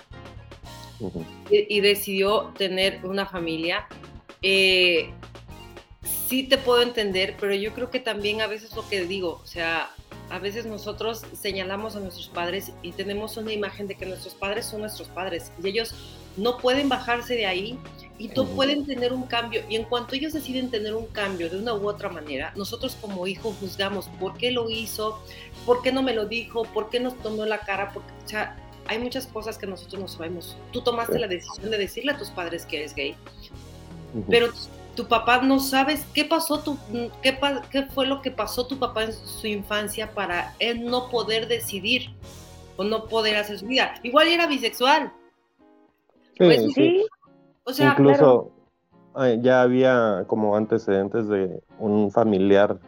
y, 1.49 1.77
y 1.77 1.81
decidió 1.81 2.53
tener 2.57 2.99
una 3.03 3.25
familia. 3.25 3.87
Eh, 4.41 5.11
sí 6.27 6.43
te 6.43 6.57
puedo 6.57 6.81
entender, 6.81 7.35
pero 7.39 7.55
yo 7.55 7.73
creo 7.73 7.89
que 7.89 7.99
también 7.99 8.41
a 8.41 8.47
veces 8.47 8.75
lo 8.75 8.87
que 8.87 9.03
digo, 9.05 9.39
o 9.41 9.47
sea, 9.47 9.89
a 10.29 10.39
veces 10.39 10.65
nosotros 10.65 11.21
señalamos 11.39 11.95
a 11.95 11.99
nuestros 11.99 12.27
padres 12.29 12.71
y 12.81 12.91
tenemos 12.91 13.37
una 13.37 13.53
imagen 13.53 13.87
de 13.87 13.95
que 13.95 14.05
nuestros 14.05 14.33
padres 14.33 14.65
son 14.65 14.81
nuestros 14.81 15.07
padres 15.09 15.51
y 15.61 15.67
ellos 15.67 15.95
no 16.37 16.57
pueden 16.57 16.89
bajarse 16.89 17.35
de 17.35 17.45
ahí 17.45 17.79
y 18.17 18.27
no 18.29 18.45
pueden 18.45 18.85
tener 18.85 19.11
un 19.13 19.23
cambio. 19.23 19.63
Y 19.69 19.75
en 19.75 19.83
cuanto 19.85 20.15
ellos 20.15 20.33
deciden 20.33 20.69
tener 20.69 20.95
un 20.95 21.07
cambio 21.07 21.49
de 21.49 21.57
una 21.57 21.73
u 21.73 21.87
otra 21.87 22.09
manera, 22.09 22.53
nosotros 22.55 22.95
como 23.01 23.25
hijos 23.27 23.55
juzgamos 23.59 24.07
por 24.19 24.37
qué 24.37 24.51
lo 24.51 24.69
hizo, 24.69 25.19
por 25.65 25.81
qué 25.81 25.91
no 25.91 26.03
me 26.03 26.13
lo 26.13 26.25
dijo, 26.25 26.63
por 26.63 26.89
qué 26.89 26.99
nos 26.99 27.17
tomó 27.21 27.45
la 27.45 27.59
cara, 27.59 27.91
porque, 27.93 28.11
o 28.23 28.27
sea, 28.27 28.55
hay 28.85 28.99
muchas 28.99 29.27
cosas 29.27 29.57
que 29.57 29.65
nosotros 29.65 30.01
no 30.01 30.07
sabemos. 30.07 30.57
Tú 30.71 30.81
tomaste 30.81 31.13
Sí. 31.13 31.19
la 31.19 31.27
decisión 31.27 31.71
de 31.71 31.77
decirle 31.77 32.11
a 32.11 32.17
tus 32.17 32.29
padres 32.29 32.65
que 32.65 32.77
eres 32.77 32.93
gay, 32.93 33.15
pero 34.29 34.49
tu 34.95 35.07
papá 35.07 35.41
no 35.41 35.59
sabes 35.59 36.05
qué 36.13 36.23
pasó, 36.25 36.59
tu, 36.59 36.77
qué, 37.21 37.37
qué 37.71 37.83
fue 37.87 38.05
lo 38.05 38.21
que 38.21 38.29
pasó 38.29 38.67
tu 38.67 38.77
papá 38.77 39.05
en 39.05 39.13
su 39.13 39.47
infancia 39.47 40.11
para 40.11 40.53
él 40.59 40.85
no 40.85 41.09
poder 41.09 41.47
decidir 41.47 42.11
o 42.77 42.83
no 42.83 43.07
poder 43.07 43.37
hacer 43.37 43.57
su 43.59 43.65
vida. 43.65 43.95
Igual 44.03 44.27
era 44.27 44.45
bisexual. 44.45 45.11
Sí, 46.33 46.45
Pues, 46.45 46.73
sí. 46.73 47.05
O 47.65 47.73
sea, 47.73 47.91
Incluso 47.91 48.51
eh, 49.19 49.39
ya 49.41 49.61
había 49.61 50.25
como 50.27 50.55
antecedentes 50.55 51.27
de 51.27 51.61
un 51.79 52.11
familiar 52.11 52.79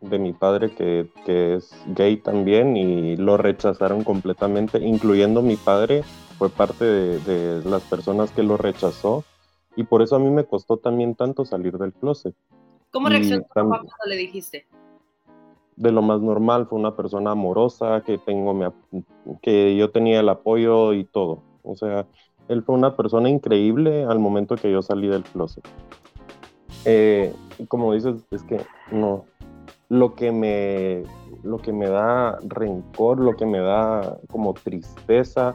de 0.00 0.18
mi 0.18 0.32
padre 0.32 0.74
que, 0.74 1.08
que 1.26 1.56
es 1.56 1.70
gay 1.88 2.16
también 2.16 2.76
y 2.76 3.16
lo 3.16 3.36
rechazaron 3.36 4.04
completamente, 4.04 4.78
incluyendo 4.78 5.42
mi 5.42 5.56
padre, 5.56 6.02
fue 6.38 6.48
parte 6.48 6.84
de, 6.84 7.18
de 7.20 7.68
las 7.68 7.82
personas 7.82 8.30
que 8.30 8.42
lo 8.42 8.56
rechazó 8.56 9.24
y 9.76 9.84
por 9.84 10.00
eso 10.00 10.16
a 10.16 10.18
mí 10.18 10.30
me 10.30 10.44
costó 10.44 10.78
también 10.78 11.14
tanto 11.14 11.44
salir 11.44 11.76
del 11.76 11.92
closet. 11.92 12.34
¿cómo 12.90 13.08
reaccionó 13.08 13.42
tu 13.42 13.48
papá 13.48 13.68
cuando 13.68 13.86
le 14.06 14.16
dijiste? 14.16 14.66
de 15.76 15.92
lo 15.92 16.02
más 16.02 16.20
normal, 16.20 16.66
fue 16.66 16.78
una 16.78 16.94
persona 16.94 17.30
amorosa, 17.30 18.02
que 18.04 18.18
tengo 18.18 18.52
mi 18.52 18.66
que 19.40 19.74
yo 19.76 19.90
tenía 19.90 20.20
el 20.20 20.28
apoyo 20.28 20.92
y 20.92 21.04
todo. 21.04 21.42
O 21.62 21.74
sea, 21.74 22.06
él 22.50 22.64
fue 22.64 22.74
una 22.74 22.96
persona 22.96 23.28
increíble 23.28 24.04
al 24.04 24.18
momento 24.18 24.56
que 24.56 24.72
yo 24.72 24.82
salí 24.82 25.06
del 25.06 25.22
closet. 25.22 25.66
Eh, 26.84 27.32
como 27.68 27.92
dices, 27.94 28.26
es 28.32 28.42
que 28.42 28.60
no, 28.90 29.24
lo 29.88 30.16
que 30.16 30.32
me, 30.32 31.04
lo 31.44 31.58
que 31.58 31.72
me 31.72 31.88
da 31.88 32.38
rencor, 32.42 33.20
lo 33.20 33.36
que 33.36 33.46
me 33.46 33.60
da 33.60 34.18
como 34.32 34.52
tristeza 34.54 35.54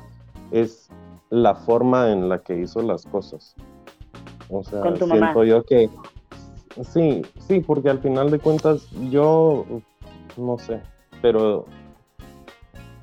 es 0.51 0.89
la 1.29 1.55
forma 1.55 2.13
en 2.13 2.29
la 2.29 2.39
que 2.39 2.61
hizo 2.61 2.81
las 2.81 3.05
cosas. 3.05 3.55
O 4.49 4.63
sea, 4.63 4.79
Con 4.79 4.93
tu 4.93 5.05
siento 5.05 5.25
mamá. 5.25 5.43
yo 5.43 5.63
que 5.65 5.89
sí, 6.81 7.23
sí, 7.39 7.59
porque 7.59 7.89
al 7.89 7.99
final 7.99 8.31
de 8.31 8.39
cuentas 8.39 8.89
yo 9.09 9.65
no 10.37 10.57
sé, 10.59 10.81
pero 11.21 11.65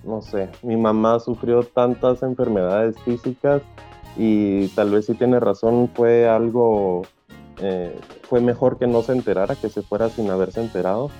no 0.04 0.22
sé, 0.22 0.48
mi 0.62 0.76
mamá 0.76 1.20
sufrió 1.20 1.62
tantas 1.62 2.22
enfermedades 2.22 2.98
físicas 3.00 3.62
y 4.16 4.68
tal 4.68 4.90
vez 4.90 5.06
si 5.06 5.14
tiene 5.14 5.40
razón 5.40 5.90
fue 5.94 6.28
algo, 6.28 7.02
eh, 7.58 7.98
fue 8.22 8.40
mejor 8.40 8.78
que 8.78 8.86
no 8.86 9.02
se 9.02 9.12
enterara, 9.12 9.54
que 9.56 9.68
se 9.68 9.82
fuera 9.82 10.08
sin 10.08 10.30
haberse 10.30 10.60
enterado, 10.60 11.10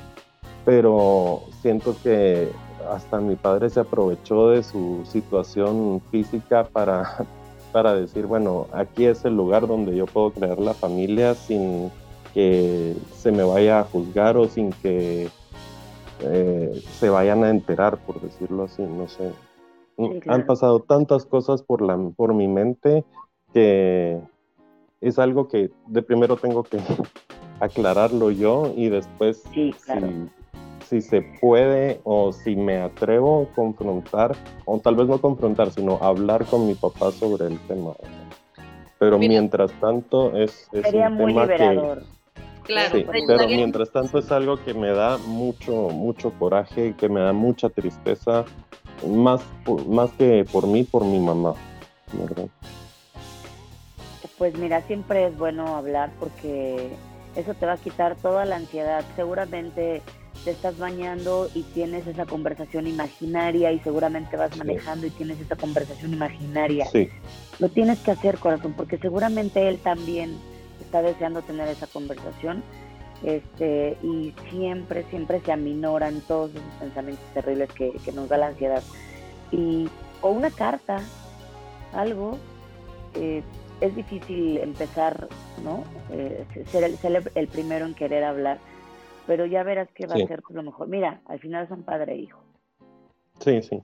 pero 0.65 1.43
siento 1.61 1.97
que 2.03 2.51
hasta 2.91 3.21
mi 3.21 3.37
padre 3.37 3.71
se 3.71 3.81
aprovechó 3.81 4.51
de 4.51 4.63
su 4.63 5.03
situación 5.05 6.03
física 6.11 6.65
para, 6.65 7.27
para 7.73 7.95
decir, 7.95 8.27
bueno, 8.27 8.67
aquí 8.73 9.07
es 9.07 9.25
el 9.25 9.37
lugar 9.37 9.67
donde 9.67 9.97
yo 9.97 10.07
puedo 10.07 10.31
crear 10.33 10.59
la 10.59 10.75
familia 10.75 11.35
sin 11.35 11.91
que 12.35 12.97
se 13.15 13.31
me 13.31 13.43
vaya 13.43 13.81
a 13.81 13.85
juzgar 13.85 14.37
o 14.37 14.49
sin 14.49 14.71
que 14.71 15.29
eh, 16.25 16.83
se 16.99 17.09
vayan 17.09 17.45
a 17.45 17.51
enterar, 17.51 17.99
por 17.99 18.21
decirlo 18.21 18.65
así, 18.65 18.83
no 18.83 19.09
sé. 19.09 19.33
Sí, 19.97 20.21
claro. 20.21 20.41
Han 20.41 20.47
pasado 20.47 20.81
tantas 20.81 21.27
cosas 21.27 21.63
por, 21.63 21.83
la, 21.83 21.99
por 22.17 22.35
mi 22.35 22.49
mente 22.49 23.05
que 23.53 24.19
es 25.01 25.19
algo 25.19 25.49
que 25.49 25.71
de 25.87 26.03
primero 26.03 26.37
tengo 26.37 26.63
que 26.63 26.79
aclararlo 27.61 28.31
yo 28.31 28.73
y 28.77 28.89
después 28.89 29.45
Sí, 29.53 29.75
claro. 29.85 30.09
si, 30.09 30.29
si 30.87 31.01
se 31.03 31.23
puede 31.41 32.01
o 32.05 32.33
si 32.33 32.57
me 32.57 32.81
atrevo 32.81 33.43
a 33.51 33.55
confrontar, 33.55 34.35
o 34.65 34.79
tal 34.79 34.97
vez 34.97 35.09
no 35.09 35.21
confrontar, 35.21 35.71
sino 35.71 35.99
hablar 36.01 36.47
con 36.47 36.67
mi 36.67 36.75
papá 36.75 37.11
sobre 37.13 37.47
el 37.47 37.59
tema. 37.67 37.93
Pero 38.99 39.19
Mira. 39.19 39.31
mientras 39.31 39.73
tanto 39.81 40.37
es, 40.37 40.69
es 40.73 40.83
Sería 40.87 41.09
un 41.09 41.15
muy 41.15 41.35
tema 41.35 41.49
que... 41.49 42.22
Claro, 42.65 42.97
Sí, 42.97 43.05
pero 43.27 43.49
mientras 43.49 43.91
tanto 43.91 44.19
es 44.19 44.31
algo 44.31 44.63
que 44.65 44.73
me 44.75 44.91
da 44.91 45.19
mucho, 45.19 45.73
mucho 45.73 46.31
coraje, 46.39 46.95
que 46.97 47.09
me 47.09 47.21
da 47.21 47.33
mucha 47.33 47.69
tristeza, 47.69 48.45
más, 49.07 49.43
por- 49.65 49.87
más 49.89 50.13
que 50.13 50.45
por 50.51 50.67
mí, 50.67 50.85
por 50.85 51.05
mi 51.05 51.19
mamá, 51.19 51.55
¿verdad? 52.13 52.47
Pues 54.39 54.57
mira, 54.59 54.81
siempre 54.83 55.27
es 55.27 55.37
bueno 55.37 55.77
hablar 55.77 56.13
porque 56.19 56.91
eso 57.37 57.55
te 57.55 57.67
va 57.67 57.73
a 57.75 57.77
quitar 57.79 58.17
toda 58.17 58.45
la 58.45 58.57
ansiedad. 58.57 59.05
Seguramente 59.17 60.03
te 60.45 60.51
estás 60.51 60.77
bañando 60.79 61.49
y 61.55 61.63
tienes 61.63 62.07
esa 62.07 62.27
conversación 62.27 62.87
imaginaria 62.87 63.71
y 63.73 63.79
seguramente 63.81 64.37
vas 64.37 64.57
manejando 64.57 65.07
y 65.07 65.11
tienes 65.11 65.41
esa 65.41 65.57
conversación 65.57 66.13
imaginaria. 66.13 66.87
Sí, 66.87 67.09
Lo 67.59 67.69
tienes 67.69 68.01
que 68.01 68.11
hacer, 68.13 68.39
corazón, 68.39 68.75
porque 68.77 68.99
seguramente 68.99 69.69
él 69.69 69.79
también 69.81 70.41
está 70.93 71.01
deseando 71.03 71.41
tener 71.43 71.69
esa 71.69 71.87
conversación. 71.87 72.63
Este, 73.25 73.97
y 74.03 74.35
siempre, 74.51 75.05
siempre 75.05 75.41
se 75.41 75.53
aminoran 75.53 76.21
todos 76.29 76.51
esos 76.51 76.63
pensamientos 76.81 77.25
terribles 77.33 77.71
que, 77.73 77.93
que 78.05 78.13
nos 78.13 78.29
da 78.29 78.37
la 78.37 78.49
ansiedad. 78.49 78.83
Y, 79.53 79.89
o 80.21 80.31
una 80.31 80.51
carta, 80.51 80.99
algo, 81.95 82.37
eh, 83.15 83.43
es 83.81 83.95
difícil 83.97 84.59
empezar, 84.59 85.29
¿no? 85.65 85.83
Eh, 86.11 86.45
ser, 86.73 86.85
el, 86.85 86.99
ser 86.99 87.17
el- 87.17 87.31
el 87.35 87.49
primero 87.49 87.87
en 87.87 87.95
querer 87.95 88.25
hablar, 88.25 88.59
pero 89.27 89.47
ya 89.47 89.63
verás 89.63 89.89
que 89.95 90.07
va 90.07 90.17
Sí. 90.17 90.23
a 90.25 90.27
ser 90.27 90.43
lo 90.51 90.63
mejor. 90.63 90.89
Mira, 90.89 91.21
al 91.27 91.39
final 91.39 91.69
son 91.69 91.85
padre 91.85 92.13
e 92.15 92.17
hijo. 92.19 92.39
sí, 93.39 93.63
sí. 93.63 93.83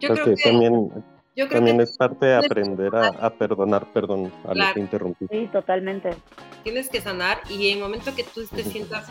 Yo 0.00 0.10
Creo 0.10 0.24
creo 0.24 0.24
que 0.36 0.42
que, 0.42 0.50
también, 0.50 0.90
yo 1.38 1.46
creo 1.46 1.60
también 1.60 1.76
que 1.76 1.84
es 1.84 1.96
parte 1.96 2.26
de 2.26 2.40
que 2.40 2.46
aprender 2.46 2.96
a, 2.96 3.06
a 3.06 3.30
perdonar, 3.30 3.86
perdón, 3.92 4.32
a 4.44 4.52
Claro. 4.52 4.74
te 4.74 4.80
interrumpí. 4.80 5.26
Sí, 5.30 5.48
totalmente. 5.52 6.10
tienes 6.64 6.88
que 6.90 7.00
sanar 7.00 7.40
y 7.48 7.68
en 7.68 7.76
el 7.78 7.82
momento 7.84 8.12
que 8.16 8.24
tú 8.24 8.44
te 8.46 8.64
sientas 8.64 9.06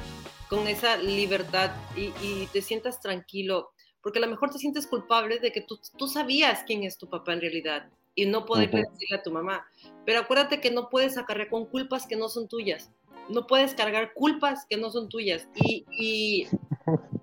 con 0.50 0.68
esa 0.68 0.98
libertad 0.98 1.72
y, 1.96 2.12
y 2.22 2.50
te 2.52 2.62
sientas 2.62 3.00
tranquilo, 3.00 3.72
porque 4.04 4.20
a 4.20 4.22
lo 4.22 4.28
mejor 4.28 4.50
te 4.50 4.60
sientes 4.60 4.88
culpable 4.88 5.40
de 5.40 5.54
que 5.54 5.62
tú, 5.62 5.80
tú 5.98 6.08
sabías 6.08 6.64
quién 6.68 6.84
es 6.84 6.98
tu 6.98 7.08
papá 7.10 7.32
en 7.32 7.40
realidad 7.42 7.90
y 8.14 8.26
no 8.26 8.46
poderle 8.46 8.82
Ujú. 8.82 8.92
decirle 8.92 9.18
a 9.18 9.24
tu 9.24 9.32
mamá. 9.32 9.66
Pero 10.06 10.20
acuérdate 10.20 10.60
que 10.60 10.72
no 10.72 10.90
puedes 10.90 11.18
acarrear 11.18 11.50
con 11.50 11.66
culpas 11.66 12.08
que 12.08 12.18
no 12.18 12.28
son 12.28 12.50
tuyas. 12.50 12.92
No 13.30 13.48
puedes 13.48 13.74
cargar 13.74 14.12
culpas 14.14 14.66
que 14.70 14.76
no 14.76 14.90
son 14.90 15.08
tuyas. 15.08 15.48
Y, 15.56 15.86
y 15.98 16.48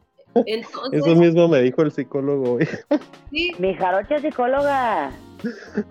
entonces, 0.47 1.01
Eso 1.07 1.15
mismo 1.17 1.49
me 1.49 1.61
dijo 1.63 1.83
el 1.83 1.93
psicólogo 1.93 2.55
hoy. 2.55 2.69
sí, 3.31 3.53
Mi 3.59 3.75
jarocha 3.75 4.17
es 4.17 4.23
psicóloga, 4.23 5.11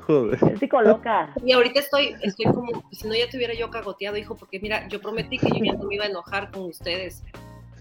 Joder. 0.08 0.40
es 0.54 0.60
psicóloga. 0.60 1.34
Y 1.46 1.52
ahorita 1.54 1.80
estoy, 1.80 2.16
estoy 2.22 2.46
como, 2.46 2.72
pues, 2.82 3.00
si 3.00 3.08
no 3.08 3.14
ya 3.16 3.30
te 3.30 3.38
hubiera 3.38 3.54
yo 3.54 3.70
cagoteado, 3.70 4.18
hijo, 4.18 4.36
porque 4.36 4.60
mira, 4.60 4.88
yo 4.88 5.00
prometí 5.02 5.38
que 5.38 5.48
yo 5.50 5.64
ya 5.64 5.74
no 5.74 5.84
me 5.86 5.96
iba 5.96 6.06
a 6.06 6.08
enojar 6.08 6.52
con 6.52 6.64
ustedes. 6.64 7.24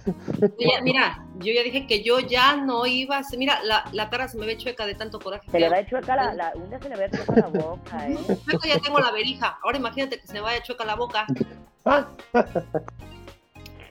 Yo 0.05 0.49
ya- 0.59 0.83
mira, 0.83 1.25
yo 1.39 1.53
ya 1.53 1.63
dije 1.63 1.87
que 1.87 2.03
yo 2.03 2.19
ya 2.19 2.57
no 2.57 2.87
iba 2.87 3.17
a 3.17 3.21
hacer, 3.21 3.39
mira, 3.39 3.63
la, 3.63 3.85
la 3.93 4.11
cara 4.11 4.27
se 4.27 4.37
me 4.37 4.47
ve 4.47 4.57
chueca 4.57 4.85
de 4.85 4.97
tanto 4.97 5.21
coraje. 5.21 5.47
Se 5.47 5.53
que 5.53 5.61
le 5.61 5.69
va 5.69 5.77
a 5.77 5.87
chueca 5.87 6.17
la, 6.17 6.35
la, 6.35 6.53
un 6.57 6.69
día 6.69 6.81
se 6.81 6.89
le 6.89 6.97
va 6.97 7.05
a 7.05 7.11
chueca 7.11 7.35
la 7.37 7.47
boca, 7.47 8.09
¿eh? 8.09 8.17
Chueca 8.51 8.69
ya 8.69 8.79
tengo 8.81 8.99
la 8.99 9.13
verija, 9.13 9.59
ahora 9.63 9.79
imagínate 9.79 10.19
que 10.21 10.27
se 10.27 10.33
me 10.33 10.41
vaya 10.41 10.61
chueca 10.63 10.85
la 10.85 10.97
boca. 10.97 11.25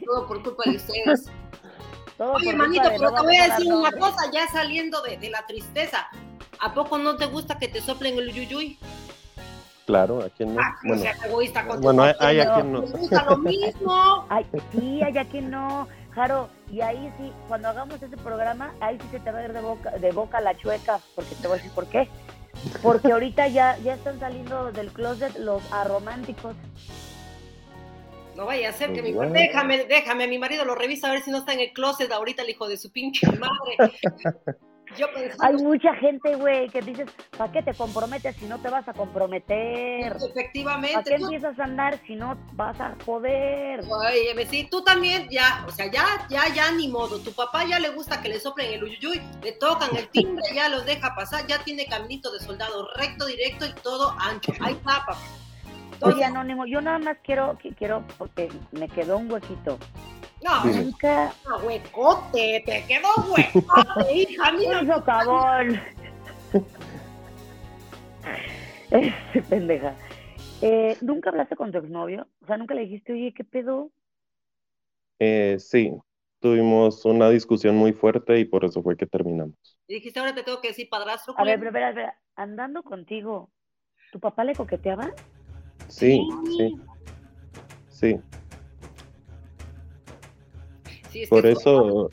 Todo 0.05 0.27
por 0.27 0.43
culpa 0.43 0.63
de 0.69 0.75
ustedes. 0.75 1.29
Todo 2.21 2.33
Oye, 2.33 2.53
manito, 2.53 2.83
pero 2.87 3.09
no 3.09 3.15
te 3.15 3.21
voy 3.23 3.35
a 3.37 3.47
decir 3.47 3.73
una 3.73 3.91
cosa, 3.93 4.29
ya 4.31 4.47
saliendo 4.47 5.01
de, 5.01 5.17
de 5.17 5.31
la 5.31 5.43
tristeza. 5.47 6.05
¿A 6.59 6.71
poco 6.71 6.99
no 6.99 7.17
te 7.17 7.25
gusta 7.25 7.57
que 7.57 7.67
te 7.67 7.81
soplen 7.81 8.15
el 8.19 8.31
yuyuy? 8.31 8.77
Claro, 9.87 10.21
¿a 10.23 10.29
quién 10.29 10.53
no? 10.53 10.61
Ah, 10.61 10.77
no 10.83 10.89
Bueno, 10.89 11.01
seas 11.01 11.25
egoísta 11.25 11.65
con 11.65 11.77
tu 11.77 11.81
bueno, 11.81 12.03
hay, 12.03 12.13
hay 12.19 12.39
a 12.41 12.45
no. 12.45 12.53
quien 12.53 12.73
no. 12.73 12.81
Me 12.83 12.87
gusta 12.91 13.25
lo 13.27 13.37
mismo. 13.37 14.25
Ay, 14.29 14.45
sí, 14.71 15.01
allá 15.01 15.25
que 15.25 15.41
no, 15.41 15.87
Jaro, 16.11 16.47
y 16.71 16.81
ahí 16.81 17.11
sí, 17.17 17.33
cuando 17.47 17.69
hagamos 17.69 17.99
ese 17.99 18.17
programa, 18.17 18.71
ahí 18.81 18.99
sí 19.01 19.07
se 19.09 19.19
te 19.19 19.31
va 19.31 19.39
a 19.39 19.45
ir 19.45 19.53
de 19.53 19.61
boca, 19.61 19.89
de 19.89 20.11
boca 20.11 20.39
la 20.41 20.55
chueca, 20.55 20.99
porque 21.15 21.33
te 21.33 21.47
voy 21.47 21.55
a 21.55 21.57
decir 21.57 21.71
por 21.71 21.87
qué. 21.87 22.07
Porque 22.83 23.13
ahorita 23.13 23.47
ya, 23.47 23.79
ya 23.79 23.95
están 23.95 24.19
saliendo 24.19 24.71
del 24.71 24.91
closet 24.91 25.35
los 25.39 25.63
arománticos. 25.73 26.55
No 28.35 28.45
vaya 28.45 28.69
a 28.69 28.73
ser 28.73 28.93
que 28.93 29.01
mi 29.01 29.13
Bueno. 29.13 29.33
déjame, 29.33 29.85
déjame, 29.85 30.27
mi 30.27 30.39
marido 30.39 30.65
lo 30.65 30.75
revisa 30.75 31.07
a 31.07 31.11
ver 31.11 31.21
si 31.21 31.31
no 31.31 31.39
está 31.39 31.53
en 31.53 31.59
el 31.59 31.73
closet 31.73 32.11
ahorita 32.11 32.43
el 32.43 32.49
hijo 32.49 32.67
de 32.67 32.77
su 32.77 32.91
pinche 32.91 33.27
madre. 33.27 33.77
Yo 34.97 35.07
Hay 35.39 35.55
mucha 35.55 35.93
gente, 35.95 36.35
güey, 36.35 36.67
que 36.69 36.81
dices, 36.81 37.09
¿para 37.37 37.51
qué 37.51 37.63
te 37.63 37.73
comprometes 37.73 38.35
si 38.35 38.45
no 38.45 38.59
te 38.59 38.69
vas 38.69 38.87
a 38.89 38.93
comprometer? 38.93 40.11
¿Para 40.11 40.25
efectivamente, 40.25 41.11
qué 41.11 41.17
tú, 41.17 41.23
empiezas 41.23 41.57
a 41.59 41.63
andar 41.63 41.99
si 42.05 42.15
no 42.15 42.37
vas 42.53 42.79
a 42.81 42.95
poder? 42.95 43.81
Oye, 43.89 44.47
sí, 44.47 44.67
tú 44.69 44.83
también, 44.83 45.29
ya, 45.29 45.63
o 45.67 45.71
sea, 45.71 45.89
ya, 45.89 46.27
ya, 46.29 46.53
ya, 46.53 46.71
ni 46.71 46.89
modo. 46.89 47.19
Tu 47.19 47.31
papá 47.31 47.65
ya 47.65 47.79
le 47.79 47.89
gusta 47.89 48.21
que 48.21 48.29
le 48.29 48.39
soplen 48.39 48.73
el 48.73 48.83
uyuyuy, 48.83 49.21
le 49.41 49.53
tocan 49.53 49.95
el 49.95 50.09
timbre, 50.09 50.43
ya 50.53 50.67
los 50.67 50.85
deja 50.85 51.15
pasar, 51.15 51.47
ya 51.47 51.63
tiene 51.63 51.85
caminito 51.85 52.31
de 52.31 52.39
soldado 52.39 52.89
recto, 52.95 53.25
directo 53.25 53.65
y 53.65 53.73
todo 53.81 54.13
ancho. 54.19 54.51
Ahí 54.59 54.73
está, 54.73 55.05
papá. 55.05 55.17
Oye, 56.01 56.23
Anónimo, 56.23 56.65
yo 56.65 56.81
nada 56.81 56.99
más 56.99 57.17
quiero, 57.23 57.57
quiero, 57.77 58.03
porque 58.17 58.49
me 58.71 58.87
quedó 58.89 59.17
un 59.17 59.31
huequito. 59.31 59.77
No. 60.43 60.65
Nunca, 60.65 61.33
no, 61.47 61.57
huecote, 61.59 62.63
te 62.65 62.83
quedó 62.87 63.07
huecote, 63.29 64.13
hija, 64.15 64.51
mira. 64.53 64.79
un 64.81 64.87
socavón. 64.87 65.81
Este, 68.89 69.41
pendeja. 69.43 69.95
Eh, 70.61 70.97
¿Nunca 71.01 71.29
hablaste 71.29 71.55
con 71.55 71.71
tu 71.71 71.77
exnovio? 71.77 72.27
O 72.41 72.45
sea, 72.45 72.57
nunca 72.57 72.73
le 72.73 72.81
dijiste, 72.81 73.13
oye, 73.13 73.33
¿qué 73.33 73.43
pedo? 73.43 73.91
Eh, 75.19 75.57
sí, 75.59 75.93
tuvimos 76.39 77.05
una 77.05 77.29
discusión 77.29 77.77
muy 77.77 77.93
fuerte 77.93 78.39
y 78.39 78.45
por 78.45 78.65
eso 78.65 78.81
fue 78.81 78.97
que 78.97 79.05
terminamos. 79.05 79.55
Y 79.87 79.95
dijiste, 79.95 80.19
ahora 80.19 80.33
te 80.33 80.43
tengo 80.43 80.59
que 80.59 80.69
decir 80.69 80.89
padrastro. 80.89 81.35
A 81.37 81.43
ver, 81.43 81.59
pero, 81.59 81.71
pero, 81.71 81.93
pero, 81.93 82.11
andando 82.35 82.83
contigo, 82.83 83.51
¿tu 84.11 84.19
papá 84.19 84.43
le 84.43 84.55
coqueteaba? 84.55 85.11
Sí, 85.91 86.27
sí, 86.57 86.75
sí. 87.89 88.19
Sí, 91.09 91.23
es 91.23 91.29
Por 91.29 91.41
que 91.43 91.51
eso, 91.51 92.09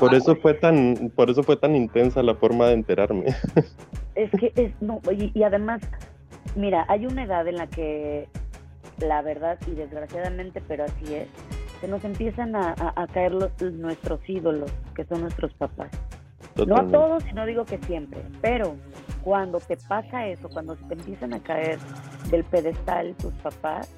por 0.00 0.14
eso 0.14 0.34
fue 0.36 0.54
tan, 0.54 1.12
por 1.14 1.30
eso 1.30 1.42
fue 1.44 1.56
tan 1.56 1.76
intensa 1.76 2.22
la 2.22 2.34
forma 2.34 2.66
de 2.66 2.74
enterarme. 2.74 3.26
Es 4.16 4.30
que 4.32 4.52
es, 4.56 4.72
no, 4.82 5.00
y, 5.12 5.30
y 5.38 5.42
además, 5.44 5.80
mira, 6.56 6.84
hay 6.88 7.06
una 7.06 7.22
edad 7.24 7.46
en 7.46 7.56
la 7.56 7.68
que 7.68 8.28
la 8.98 9.22
verdad, 9.22 9.56
y 9.66 9.70
desgraciadamente, 9.70 10.60
pero 10.66 10.84
así 10.84 11.14
es, 11.14 11.28
se 11.80 11.86
nos 11.88 12.04
empiezan 12.04 12.54
a, 12.56 12.70
a- 12.76 12.92
a 13.02 13.06
caer 13.06 13.32
los, 13.32 13.50
nuestros 13.72 14.20
ídolos, 14.28 14.70
que 14.94 15.04
son 15.04 15.22
nuestros 15.22 15.54
papás. 15.54 15.90
No 16.66 16.76
a 16.76 16.86
todos, 16.90 17.22
y 17.30 17.34
no 17.34 17.46
digo 17.46 17.64
que 17.64 17.78
siempre, 17.78 18.20
pero 18.42 18.74
cuando 19.22 19.58
te 19.60 19.76
pasa 19.88 20.26
eso, 20.26 20.48
cuando 20.50 20.74
se 20.76 20.84
te 20.86 20.94
empiezan 20.94 21.32
a 21.34 21.40
caer 21.40 21.78
del 22.30 22.44
pedestal 22.44 23.14
tus 23.16 23.32
papás, 23.34 23.88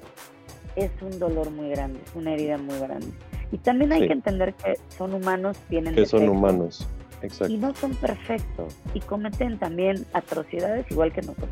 es 0.75 0.91
un 1.01 1.17
dolor 1.19 1.49
muy 1.51 1.69
grande, 1.69 1.99
es 2.05 2.15
una 2.15 2.33
herida 2.33 2.57
muy 2.57 2.77
grande. 2.79 3.07
Y 3.51 3.57
también 3.59 3.91
hay 3.93 4.01
Sí. 4.01 4.07
que 4.07 4.13
entender 4.13 4.53
que 4.55 4.73
son 4.97 5.13
humanos, 5.13 5.57
tienen 5.69 5.93
Que 5.95 6.05
son 6.05 6.27
humanos. 6.27 6.87
Exacto. 7.21 7.53
y 7.53 7.57
no 7.57 7.73
son 7.75 7.95
perfectos 7.95 8.75
y 8.93 8.99
cometen 8.99 9.57
también 9.57 10.05
atrocidades 10.11 10.85
igual 10.91 11.13
que 11.13 11.21
nosotros. 11.21 11.47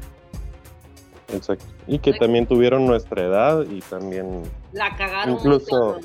Exacto. 1.34 1.65
Y 1.88 2.00
que 2.00 2.12
también 2.13 2.46
tuvieron 2.46 2.86
nuestra 2.86 3.24
edad 3.24 3.63
y 3.70 3.80
también 3.82 4.41
La 4.74 4.96
cagaron. 4.98 5.36
incluso 5.36 5.98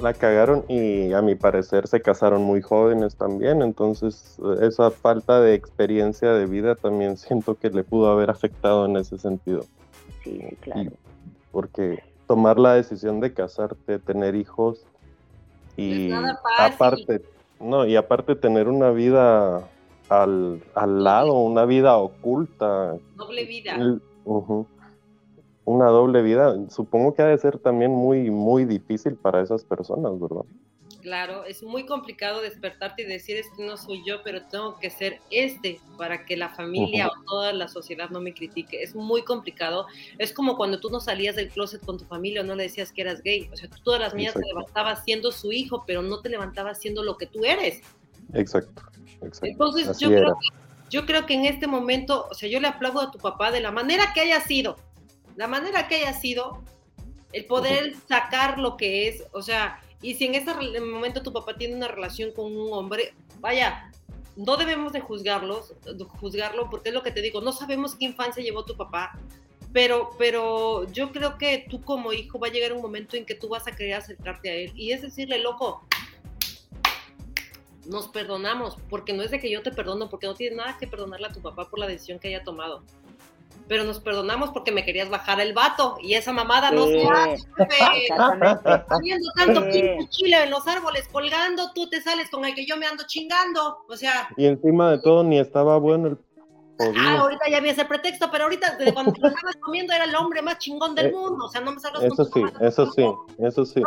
la 0.00 0.14
cagaron 0.14 0.64
y 0.68 1.12
a 1.12 1.20
mi 1.20 1.34
parecer 1.34 1.86
se 1.86 2.00
casaron 2.00 2.42
muy 2.42 2.62
jóvenes 2.62 3.16
también. 3.16 3.60
Entonces 3.60 4.38
eh, 4.42 4.66
esa 4.66 4.90
falta 4.90 5.40
de 5.42 5.52
experiencia 5.52 6.32
de 6.32 6.46
vida 6.46 6.74
también 6.76 7.18
siento 7.18 7.56
que 7.58 7.68
le 7.68 7.84
pudo 7.84 8.10
haber 8.10 8.30
afectado 8.30 8.86
en 8.86 8.96
ese 8.96 9.18
sentido. 9.18 9.66
Sí, 10.24 10.40
sí, 10.48 10.56
claro. 10.56 10.90
Porque 11.52 12.02
tomar 12.26 12.58
la 12.58 12.74
decisión 12.74 13.20
de 13.20 13.32
casarte, 13.32 13.98
tener 13.98 14.34
hijos 14.34 14.86
y 15.76 16.10
aparte, 16.58 17.22
no, 17.58 17.86
y 17.86 17.96
aparte 17.96 18.36
tener 18.36 18.68
una 18.68 18.90
vida 18.90 19.68
al, 20.08 20.62
al 20.74 21.04
lado, 21.04 21.34
una 21.34 21.64
vida 21.64 21.96
oculta, 21.96 22.96
Doble 23.16 23.44
vida. 23.44 23.78
Una 25.64 25.86
doble 25.86 26.22
vida. 26.22 26.56
Supongo 26.68 27.14
que 27.14 27.22
ha 27.22 27.26
de 27.26 27.38
ser 27.38 27.58
también 27.58 27.92
muy, 27.92 28.30
muy 28.30 28.64
difícil 28.64 29.14
para 29.14 29.40
esas 29.40 29.64
personas, 29.64 30.18
¿verdad? 30.18 30.44
Claro, 31.00 31.44
es 31.44 31.62
muy 31.62 31.86
complicado 31.86 32.42
despertarte 32.42 33.02
y 33.02 33.06
decir, 33.06 33.36
este 33.36 33.64
no 33.64 33.76
soy 33.76 34.02
yo, 34.04 34.22
pero 34.22 34.42
tengo 34.42 34.78
que 34.78 34.90
ser 34.90 35.20
este 35.30 35.80
para 35.96 36.26
que 36.26 36.36
la 36.36 36.50
familia 36.50 37.08
o 37.08 37.24
toda 37.24 37.52
la 37.52 37.68
sociedad 37.68 38.10
no 38.10 38.20
me 38.20 38.34
critique. 38.34 38.82
Es 38.82 38.94
muy 38.94 39.22
complicado. 39.22 39.86
Es 40.18 40.32
como 40.34 40.56
cuando 40.56 40.78
tú 40.78 40.90
no 40.90 41.00
salías 41.00 41.36
del 41.36 41.48
closet 41.48 41.84
con 41.84 41.98
tu 41.98 42.04
familia 42.04 42.42
o 42.42 42.44
no 42.44 42.54
le 42.54 42.64
decías 42.64 42.92
que 42.92 43.00
eras 43.00 43.22
gay. 43.22 43.48
O 43.52 43.56
sea, 43.56 43.70
tú 43.70 43.78
todas 43.82 44.00
las 44.00 44.12
mañanas 44.14 44.34
te 44.34 44.46
levantabas 44.46 45.04
siendo 45.04 45.32
su 45.32 45.52
hijo, 45.52 45.84
pero 45.86 46.02
no 46.02 46.20
te 46.20 46.28
levantabas 46.28 46.78
siendo 46.78 47.02
lo 47.02 47.16
que 47.16 47.26
tú 47.26 47.44
eres. 47.44 47.80
Exacto, 48.34 48.82
exacto. 49.22 49.46
Entonces, 49.46 49.88
Así 49.88 50.04
yo 50.04 50.10
era. 50.10 50.20
creo, 50.20 50.34
que, 50.34 50.48
yo 50.90 51.06
creo 51.06 51.26
que 51.26 51.34
en 51.34 51.46
este 51.46 51.66
momento, 51.66 52.28
o 52.30 52.34
sea, 52.34 52.48
yo 52.48 52.60
le 52.60 52.68
aplaudo 52.68 53.00
a 53.00 53.10
tu 53.10 53.18
papá 53.18 53.50
de 53.50 53.60
la 53.60 53.70
manera 53.70 54.12
que 54.12 54.20
haya 54.20 54.40
sido, 54.40 54.76
la 55.36 55.48
manera 55.48 55.88
que 55.88 55.96
haya 55.96 56.12
sido, 56.12 56.62
el 57.32 57.46
poder 57.46 57.94
sacar 58.08 58.58
lo 58.58 58.76
que 58.76 59.08
es, 59.08 59.24
o 59.32 59.40
sea, 59.40 59.80
y 60.02 60.14
si 60.14 60.26
en 60.26 60.34
este 60.34 60.52
momento 60.80 61.22
tu 61.22 61.32
papá 61.32 61.56
tiene 61.56 61.74
una 61.74 61.88
relación 61.88 62.32
con 62.32 62.56
un 62.56 62.72
hombre, 62.72 63.14
vaya, 63.40 63.90
no 64.36 64.56
debemos 64.56 64.92
de 64.92 65.00
juzgarlos, 65.00 65.74
juzgarlo, 66.20 66.70
porque 66.70 66.88
es 66.88 66.94
lo 66.94 67.02
que 67.02 67.10
te 67.10 67.20
digo, 67.20 67.40
no 67.40 67.52
sabemos 67.52 67.94
qué 67.94 68.06
infancia 68.06 68.42
llevó 68.42 68.64
tu 68.64 68.76
papá, 68.76 69.18
pero, 69.72 70.10
pero 70.18 70.90
yo 70.92 71.12
creo 71.12 71.36
que 71.36 71.66
tú 71.68 71.82
como 71.82 72.12
hijo 72.12 72.38
va 72.38 72.48
a 72.48 72.50
llegar 72.50 72.72
un 72.72 72.82
momento 72.82 73.16
en 73.16 73.26
que 73.26 73.34
tú 73.34 73.48
vas 73.48 73.66
a 73.66 73.72
querer 73.72 73.94
acercarte 73.94 74.50
a 74.50 74.54
él, 74.54 74.72
y 74.74 74.92
es 74.92 75.02
decirle, 75.02 75.38
loco, 75.38 75.86
nos 77.86 78.08
perdonamos, 78.08 78.76
porque 78.88 79.12
no 79.12 79.22
es 79.22 79.30
de 79.30 79.40
que 79.40 79.50
yo 79.50 79.62
te 79.62 79.70
perdono, 79.70 80.08
porque 80.08 80.26
no 80.26 80.34
tienes 80.34 80.56
nada 80.56 80.78
que 80.78 80.86
perdonarle 80.86 81.26
a 81.26 81.32
tu 81.32 81.40
papá 81.40 81.68
por 81.68 81.78
la 81.78 81.86
decisión 81.86 82.18
que 82.18 82.28
haya 82.28 82.44
tomado. 82.44 82.84
Pero 83.70 83.84
nos 83.84 84.00
perdonamos 84.00 84.50
porque 84.50 84.72
me 84.72 84.84
querías 84.84 85.08
bajar 85.10 85.40
el 85.40 85.52
vato 85.52 85.96
y 86.02 86.14
esa 86.14 86.32
mamada 86.32 86.72
no 86.72 86.86
se 86.88 87.06
hace. 87.06 87.46
Poniendo 88.88 89.30
tanto 89.36 89.62
pinche 89.62 90.08
chile 90.08 90.42
en 90.42 90.50
los 90.50 90.66
árboles 90.66 91.06
colgando, 91.12 91.70
tú 91.72 91.88
te 91.88 92.02
sales 92.02 92.28
con 92.30 92.44
el 92.44 92.52
que 92.56 92.66
yo 92.66 92.76
me 92.76 92.86
ando 92.86 93.04
chingando. 93.06 93.84
O 93.88 93.96
sea, 93.96 94.28
Y 94.36 94.46
encima 94.46 94.90
de 94.90 94.98
todo 94.98 95.22
ni 95.22 95.38
estaba 95.38 95.78
bueno 95.78 96.08
el 96.08 96.18
ah, 96.98 97.18
ahorita 97.20 97.44
ya 97.48 97.60
vi 97.60 97.68
ese 97.68 97.84
pretexto, 97.84 98.28
pero 98.32 98.44
ahorita 98.44 98.74
desde 98.76 98.92
cuando 98.92 99.12
te 99.12 99.20
lo 99.20 99.28
estabas 99.28 99.54
comiendo 99.56 99.92
era 99.92 100.04
el 100.04 100.16
hombre 100.16 100.42
más 100.42 100.58
chingón 100.58 100.96
del 100.96 101.06
Eh, 101.06 101.12
mundo. 101.12 101.44
O 101.44 101.48
sea, 101.48 101.60
no 101.60 101.72
me 101.72 101.78
salgas 101.78 102.02
Eso 102.02 102.16
con 102.16 102.26
sí, 102.26 102.42
eso 102.60 102.86
sí, 102.90 103.04
eso 103.38 103.64
sí. 103.64 103.82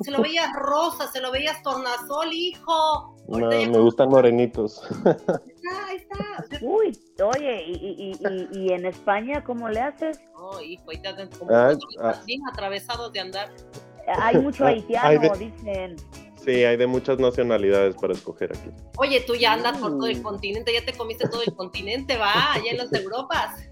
Se 0.00 0.10
lo 0.10 0.20
veías 0.22 0.50
rosa, 0.54 1.06
se 1.10 1.20
lo 1.20 1.30
veías 1.32 1.62
tornasol, 1.62 2.32
hijo. 2.32 3.16
No, 3.28 3.48
me 3.48 3.66
gustan 3.78 4.08
morenitos. 4.10 4.82
está, 5.04 5.86
ahí 5.86 5.96
está. 5.96 6.16
O 6.42 6.46
sea, 6.48 6.58
Uy, 6.62 6.98
oye, 7.22 7.64
y, 7.66 7.72
y, 7.72 8.12
y, 8.12 8.48
y- 8.66 8.72
en 8.72 8.86
España 8.86 9.42
cómo 9.44 9.68
le 9.68 9.80
haces? 9.80 10.20
No, 10.34 10.60
hijo, 10.60 10.90
ahí 10.90 10.98
te 11.00 11.08
hacen 11.08 11.28
como 11.38 11.50
Ah, 11.54 11.72
ah. 12.02 12.14
bien 12.26 12.40
atravesados 12.52 13.12
de 13.12 13.20
andar. 13.20 13.50
Hay 14.20 14.36
mucho 14.38 14.64
Ah, 14.64 14.68
haitiano, 14.68 15.08
hay 15.08 15.18
de- 15.18 15.38
dicen. 15.38 15.96
Sí, 16.44 16.62
hay 16.62 16.76
de 16.76 16.86
muchas 16.86 17.18
nacionalidades 17.18 17.94
para 17.96 18.12
escoger 18.12 18.52
aquí. 18.54 18.68
Oye, 18.98 19.22
tú 19.26 19.34
ya 19.34 19.54
andas 19.54 19.78
por 19.78 19.92
todo 19.92 20.06
el 20.08 20.20
continente, 20.20 20.74
ya 20.74 20.84
te 20.84 20.92
comiste 20.92 21.26
todo 21.28 21.40
el 21.42 21.54
continente, 21.54 22.18
va, 22.18 22.52
allá 22.52 22.70
en 22.72 22.76
las 22.76 22.92
Europas. 22.92 23.62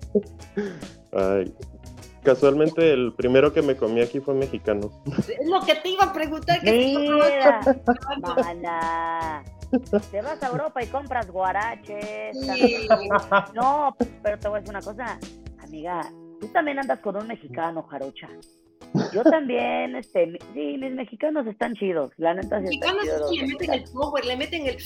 Ay. 1.12 1.52
Casualmente 2.22 2.92
el 2.92 3.12
primero 3.14 3.52
que 3.52 3.62
me 3.62 3.76
comí 3.76 4.00
aquí 4.00 4.20
fue 4.20 4.34
mexicano. 4.34 4.90
Es 5.18 5.46
lo 5.48 5.60
que 5.60 5.74
te 5.76 5.88
iba 5.88 6.04
a 6.04 6.12
preguntar. 6.12 6.60
Que 6.60 6.70
Mira, 6.72 7.60
mana. 8.20 9.42
Te 10.10 10.20
vas 10.22 10.42
a 10.42 10.48
Europa 10.48 10.82
y 10.82 10.86
compras 10.86 11.30
guaraches. 11.30 12.36
Sí. 12.40 12.88
No, 13.54 13.96
pero 14.22 14.38
te 14.38 14.48
voy 14.48 14.58
a 14.58 14.60
decir 14.60 14.74
una 14.76 14.82
cosa, 14.84 15.18
amiga. 15.62 16.00
Tú 16.40 16.46
también 16.48 16.78
andas 16.78 17.00
con 17.00 17.16
un 17.16 17.26
mexicano, 17.26 17.82
jarocha. 17.84 18.28
Yo 19.14 19.22
también, 19.24 19.96
este, 19.96 20.38
sí, 20.52 20.76
mis 20.78 20.92
mexicanos 20.92 21.46
están 21.46 21.74
chidos. 21.74 22.12
La 22.18 22.34
neta 22.34 22.58
sí 22.60 22.64
Los 22.64 22.74
están 22.74 22.96
mexicanos 22.96 23.30
chidos. 23.30 23.40
le 23.40 23.46
meten 23.48 23.72
el 23.72 23.80
mexicanos. 23.80 23.90
power, 24.10 24.24
le 24.26 24.36
meten 24.36 24.66
el. 24.66 24.76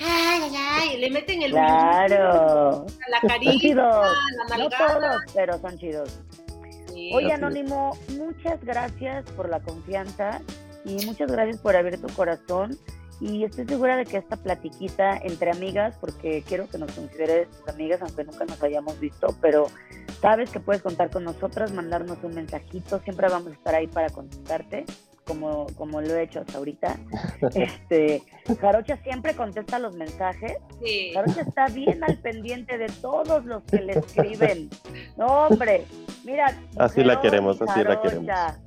Ay, 0.00 0.40
ay, 0.42 0.56
ay, 0.90 0.96
le 0.98 1.10
meten 1.10 1.42
el. 1.42 1.50
Claro. 1.52 2.86
La 3.10 3.20
Son 3.20 3.28
carita, 3.28 3.52
chidos. 3.58 4.06
la 4.50 4.56
No 4.58 4.68
todos, 4.68 5.16
pero 5.34 5.58
son 5.58 5.78
chidos. 5.78 6.20
Sí. 6.98 7.10
Oye. 7.14 7.32
Anónimo, 7.32 7.96
muchas 8.18 8.64
gracias 8.64 9.24
por 9.32 9.48
la 9.48 9.60
confianza 9.60 10.40
y 10.84 11.06
muchas 11.06 11.30
gracias 11.30 11.58
por 11.58 11.76
abrir 11.76 12.00
tu 12.00 12.12
corazón. 12.12 12.76
Y 13.20 13.44
estoy 13.44 13.66
segura 13.66 13.96
de 13.96 14.04
que 14.04 14.16
esta 14.16 14.36
platiquita 14.36 15.16
entre 15.16 15.50
amigas, 15.50 15.96
porque 16.00 16.42
quiero 16.46 16.68
que 16.68 16.78
nos 16.78 16.90
consideres 16.92 17.48
tus 17.50 17.68
amigas, 17.68 18.00
aunque 18.02 18.24
nunca 18.24 18.44
nos 18.44 18.62
hayamos 18.62 18.98
visto, 19.00 19.36
pero 19.40 19.66
sabes 20.20 20.50
que 20.50 20.60
puedes 20.60 20.82
contar 20.82 21.10
con 21.10 21.24
nosotras, 21.24 21.72
mandarnos 21.72 22.18
un 22.22 22.34
mensajito, 22.34 23.00
siempre 23.00 23.28
vamos 23.28 23.52
a 23.52 23.54
estar 23.54 23.74
ahí 23.74 23.88
para 23.88 24.10
contestarte, 24.10 24.84
como, 25.28 25.66
como 25.76 26.00
lo 26.00 26.16
he 26.16 26.22
hecho 26.24 26.40
hasta 26.40 26.58
ahorita. 26.58 26.96
Este, 27.54 28.22
Jarocha 28.60 28.96
siempre 29.02 29.34
contesta 29.34 29.78
los 29.78 29.94
mensajes 29.94 30.56
Sí. 30.84 31.12
Jarocha 31.14 31.42
está 31.42 31.68
bien 31.68 32.02
al 32.02 32.18
pendiente 32.18 32.78
de 32.78 32.86
todos 33.00 33.44
los 33.44 33.62
que 33.64 33.80
le 33.80 33.92
escriben. 33.92 34.70
No, 35.16 35.46
hombre, 35.46 35.84
mira. 36.24 36.56
Así 36.78 37.04
la 37.04 37.20
queremos, 37.20 37.60
así 37.60 37.84
la 37.84 37.96
Jarocha. 37.96 38.58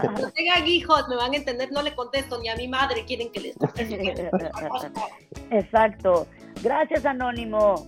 Cuando 0.00 0.30
tengan 0.30 0.66
hijos, 0.66 1.08
me 1.08 1.16
van 1.16 1.32
a 1.32 1.36
entender, 1.36 1.70
no 1.70 1.82
le 1.82 1.94
contesto 1.94 2.40
ni 2.40 2.48
a 2.48 2.56
mi 2.56 2.68
madre, 2.68 3.04
quieren 3.04 3.30
que 3.30 3.40
les 3.40 3.56
conteste. 3.56 4.30
Exacto. 5.50 6.26
Gracias, 6.62 7.04
Anónimo. 7.04 7.86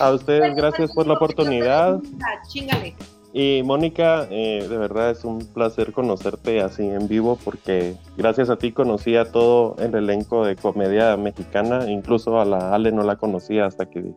A 0.00 0.12
ustedes, 0.12 0.54
gracias 0.54 0.92
por 0.92 1.06
la 1.06 1.14
oportunidad. 1.14 2.00
Chingale. 2.48 2.94
Y 3.32 3.62
Mónica, 3.64 4.26
eh, 4.30 4.66
de 4.68 4.76
verdad 4.76 5.10
es 5.10 5.24
un 5.24 5.38
placer 5.54 5.92
conocerte 5.92 6.60
así 6.60 6.84
en 6.88 7.06
vivo 7.06 7.38
porque 7.44 7.94
gracias 8.16 8.50
a 8.50 8.56
ti 8.56 8.72
conocí 8.72 9.16
a 9.16 9.30
todo 9.30 9.76
el 9.78 9.94
elenco 9.94 10.44
de 10.44 10.56
comedia 10.56 11.16
mexicana, 11.16 11.88
incluso 11.88 12.40
a 12.40 12.44
la 12.44 12.74
Ale 12.74 12.90
no 12.90 13.04
la 13.04 13.16
conocía 13.16 13.66
hasta 13.66 13.86
que, 13.86 14.12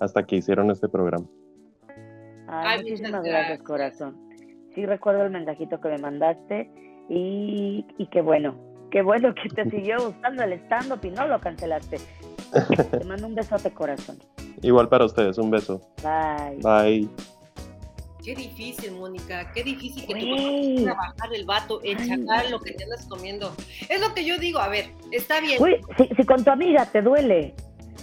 hasta 0.00 0.24
que 0.24 0.36
hicieron 0.36 0.70
este 0.70 0.88
programa. 0.88 1.26
Ay, 2.46 2.78
Ay, 2.78 2.82
muchísimas 2.82 3.22
muchas 3.22 3.24
gracias, 3.24 3.62
gracias. 3.62 3.62
corazón. 3.62 4.16
Sí 4.74 4.84
recuerdo 4.84 5.22
el 5.24 5.30
mensajito 5.30 5.80
que 5.80 5.88
me 5.88 5.98
mandaste 5.98 6.70
y, 7.08 7.86
y 7.96 8.06
qué 8.08 8.20
bueno, 8.20 8.54
qué 8.90 9.00
bueno 9.02 9.34
que 9.34 9.48
te 9.48 9.68
siguió 9.70 9.96
gustando 10.04 10.42
el 10.42 10.52
stand-up 10.52 11.00
y 11.04 11.10
no 11.10 11.26
lo 11.26 11.40
cancelaste. 11.40 11.96
Te 12.98 13.04
mando 13.04 13.26
un 13.26 13.34
besote, 13.34 13.70
corazón. 13.72 14.16
Igual 14.62 14.88
para 14.88 15.04
ustedes, 15.04 15.38
un 15.38 15.50
beso. 15.50 15.80
Bye. 16.02 16.60
Bye. 16.62 17.37
Qué 18.24 18.34
difícil, 18.34 18.92
Mónica, 18.92 19.52
qué 19.52 19.62
difícil 19.62 20.06
que 20.06 20.12
Güey. 20.12 20.76
tú 20.76 20.84
trabajar 20.84 21.34
el 21.34 21.44
vato, 21.46 21.80
enchacar 21.84 22.50
lo 22.50 22.60
que 22.60 22.72
te 22.72 22.84
andas 22.84 23.06
comiendo. 23.06 23.54
Es 23.88 24.00
lo 24.00 24.12
que 24.12 24.24
yo 24.24 24.38
digo, 24.38 24.58
a 24.58 24.68
ver, 24.68 24.90
está 25.12 25.40
bien. 25.40 25.58
Güey, 25.58 25.80
si, 25.96 26.08
si 26.14 26.24
con 26.24 26.44
tu 26.44 26.50
amiga 26.50 26.86
te 26.86 27.00
duele, 27.00 27.54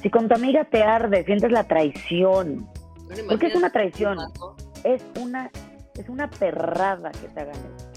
si 0.01 0.09
con 0.09 0.27
tu 0.27 0.35
amiga 0.35 0.63
te 0.65 0.83
arde, 0.83 1.23
sientes 1.25 1.51
la 1.51 1.65
traición. 1.65 2.69
Bueno, 3.05 3.23
Porque 3.29 3.47
es 3.47 3.55
una 3.55 3.71
traición. 3.71 4.17
Es 4.83 5.03
una, 5.19 5.51
es 5.95 6.07
una 6.09 6.29
perrada 6.29 7.11
que 7.11 7.27
te 7.27 7.39
hagan 7.41 7.55
eso. 7.55 7.91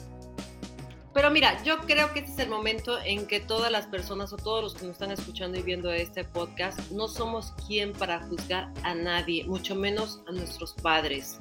Pero 1.14 1.30
mira, 1.30 1.60
yo 1.64 1.78
creo 1.78 2.12
que 2.12 2.20
este 2.20 2.30
es 2.32 2.38
el 2.38 2.48
momento 2.48 2.96
en 3.04 3.26
que 3.26 3.40
todas 3.40 3.72
las 3.72 3.86
personas 3.86 4.32
o 4.32 4.36
todos 4.36 4.62
los 4.62 4.74
que 4.74 4.82
nos 4.86 4.92
están 4.92 5.10
escuchando 5.10 5.58
y 5.58 5.62
viendo 5.62 5.90
este 5.92 6.22
podcast, 6.22 6.78
no 6.92 7.08
somos 7.08 7.52
quien 7.66 7.92
para 7.92 8.20
juzgar 8.20 8.70
a 8.84 8.94
nadie, 8.94 9.44
mucho 9.44 9.74
menos 9.74 10.20
a 10.28 10.32
nuestros 10.32 10.74
padres. 10.74 11.38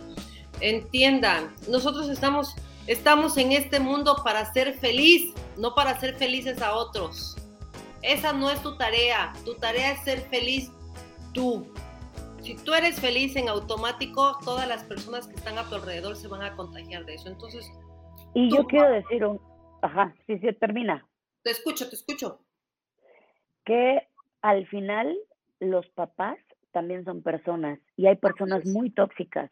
Entiendan, 0.59 1.53
nosotros 1.69 2.09
estamos, 2.09 2.55
estamos 2.87 3.37
en 3.37 3.51
este 3.51 3.79
mundo 3.79 4.15
para 4.23 4.51
ser 4.53 4.73
feliz, 4.79 5.33
no 5.57 5.75
para 5.75 5.99
ser 5.99 6.15
felices 6.15 6.61
a 6.61 6.75
otros. 6.75 7.35
Esa 8.01 8.33
no 8.33 8.49
es 8.49 8.61
tu 8.61 8.77
tarea, 8.77 9.33
tu 9.45 9.55
tarea 9.55 9.91
es 9.91 10.03
ser 10.03 10.21
feliz 10.21 10.71
tú. 11.33 11.67
Si 12.41 12.55
tú 12.55 12.73
eres 12.73 12.99
feliz 12.99 13.35
en 13.35 13.49
automático, 13.49 14.37
todas 14.43 14.67
las 14.67 14.83
personas 14.83 15.27
que 15.27 15.35
están 15.35 15.57
a 15.57 15.67
tu 15.67 15.75
alrededor 15.75 16.15
se 16.15 16.27
van 16.27 16.43
a 16.43 16.55
contagiar 16.55 17.05
de 17.05 17.15
eso. 17.15 17.27
Entonces, 17.27 17.69
Y 18.33 18.49
Tú, 18.49 18.57
yo 18.57 18.65
quiero 18.65 18.89
decir 18.91 19.25
un, 19.25 19.39
ajá, 19.81 20.13
sí, 20.27 20.37
sí, 20.39 20.47
termina. 20.59 21.05
te 21.43 21.51
escucho, 21.51 21.89
te 21.89 21.95
escucho. 21.95 22.39
que 23.65 24.07
al 24.41 24.65
final 24.67 25.17
los 25.59 25.87
papás 25.89 26.37
también 26.71 27.03
son 27.03 27.21
personas 27.23 27.79
y 27.97 28.07
hay 28.07 28.15
personas 28.15 28.65
muy 28.65 28.91
tóxicas. 28.91 29.51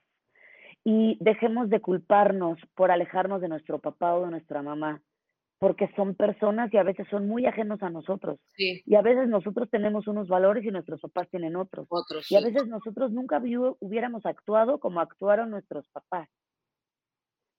Y 0.87 1.17
dejemos 1.19 1.69
de 1.69 1.81
culparnos 1.81 2.59
por 2.75 2.91
alejarnos 2.91 3.41
de 3.41 3.49
nuestro 3.49 3.79
papá 3.79 4.15
o 4.15 4.23
de 4.25 4.31
nuestra 4.31 4.61
mamá, 4.61 5.01
porque 5.57 5.89
son 5.95 6.13
personas 6.15 6.71
y 6.71 6.77
a 6.77 6.83
veces 6.83 7.07
son 7.09 7.27
muy 7.27 7.47
ajenos 7.47 7.81
a 7.81 7.89
nosotros. 7.89 8.39
Sí, 8.55 8.83
Y 8.85 8.95
a 8.95 9.01
veces 9.01 9.27
nosotros 9.27 9.67
tenemos 9.71 10.07
unos 10.07 10.27
valores 10.27 10.63
y 10.63 10.69
nuestros 10.69 11.01
papás 11.01 11.27
tienen 11.29 11.55
otros. 11.55 11.87
otros. 11.89 12.31
Y 12.31 12.35
a 12.35 12.39
sí. 12.39 12.45
veces 12.45 12.67
nosotros 12.67 13.11
nunca 13.11 13.41
hubiéramos 13.79 14.25
actuado 14.27 14.79
como 14.79 14.99
actuaron 14.99 15.49
nuestros 15.49 15.87
papás. 15.89 16.29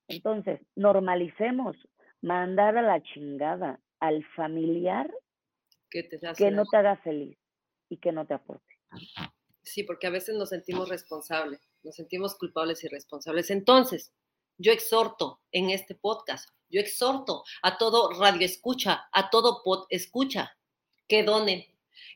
Entonces, 0.09 0.61
normalicemos 0.77 1.77
mandar 2.23 2.77
a 2.79 2.83
la 2.83 3.03
chingada 3.03 3.81
al 3.99 4.25
familiar 4.37 5.11
que 5.91 6.05
te 6.05 6.19
que 6.37 6.51
no 6.51 6.65
te 6.65 6.77
haga 6.77 6.97
feliz 6.99 7.37
y 7.89 7.97
que 7.97 8.13
no 8.13 8.25
te 8.27 8.35
aporte. 8.35 8.73
Sí, 9.67 9.83
porque 9.83 10.07
a 10.07 10.11
veces 10.11 10.37
nos 10.37 10.51
sentimos 10.51 10.89
responsables, 10.89 11.61
nos 11.83 11.97
sentimos 11.97 12.37
culpables 12.37 12.85
y 12.85 12.89
responsables. 12.89 13.51
Entonces, 13.51 14.13
yo 14.59 14.73
exhorto 14.73 15.41
en 15.51 15.71
este 15.71 15.97
podcast, 15.97 16.49
yo 16.71 16.81
exhorto 16.81 17.43
a 17.63 17.77
todo 17.77 18.13
radio 18.13 18.47
escucha, 18.47 19.09
a 19.13 19.29
todo 19.29 19.63
pod 19.65 19.87
escucha, 19.91 20.57
que 21.09 21.25
donen, 21.25 21.65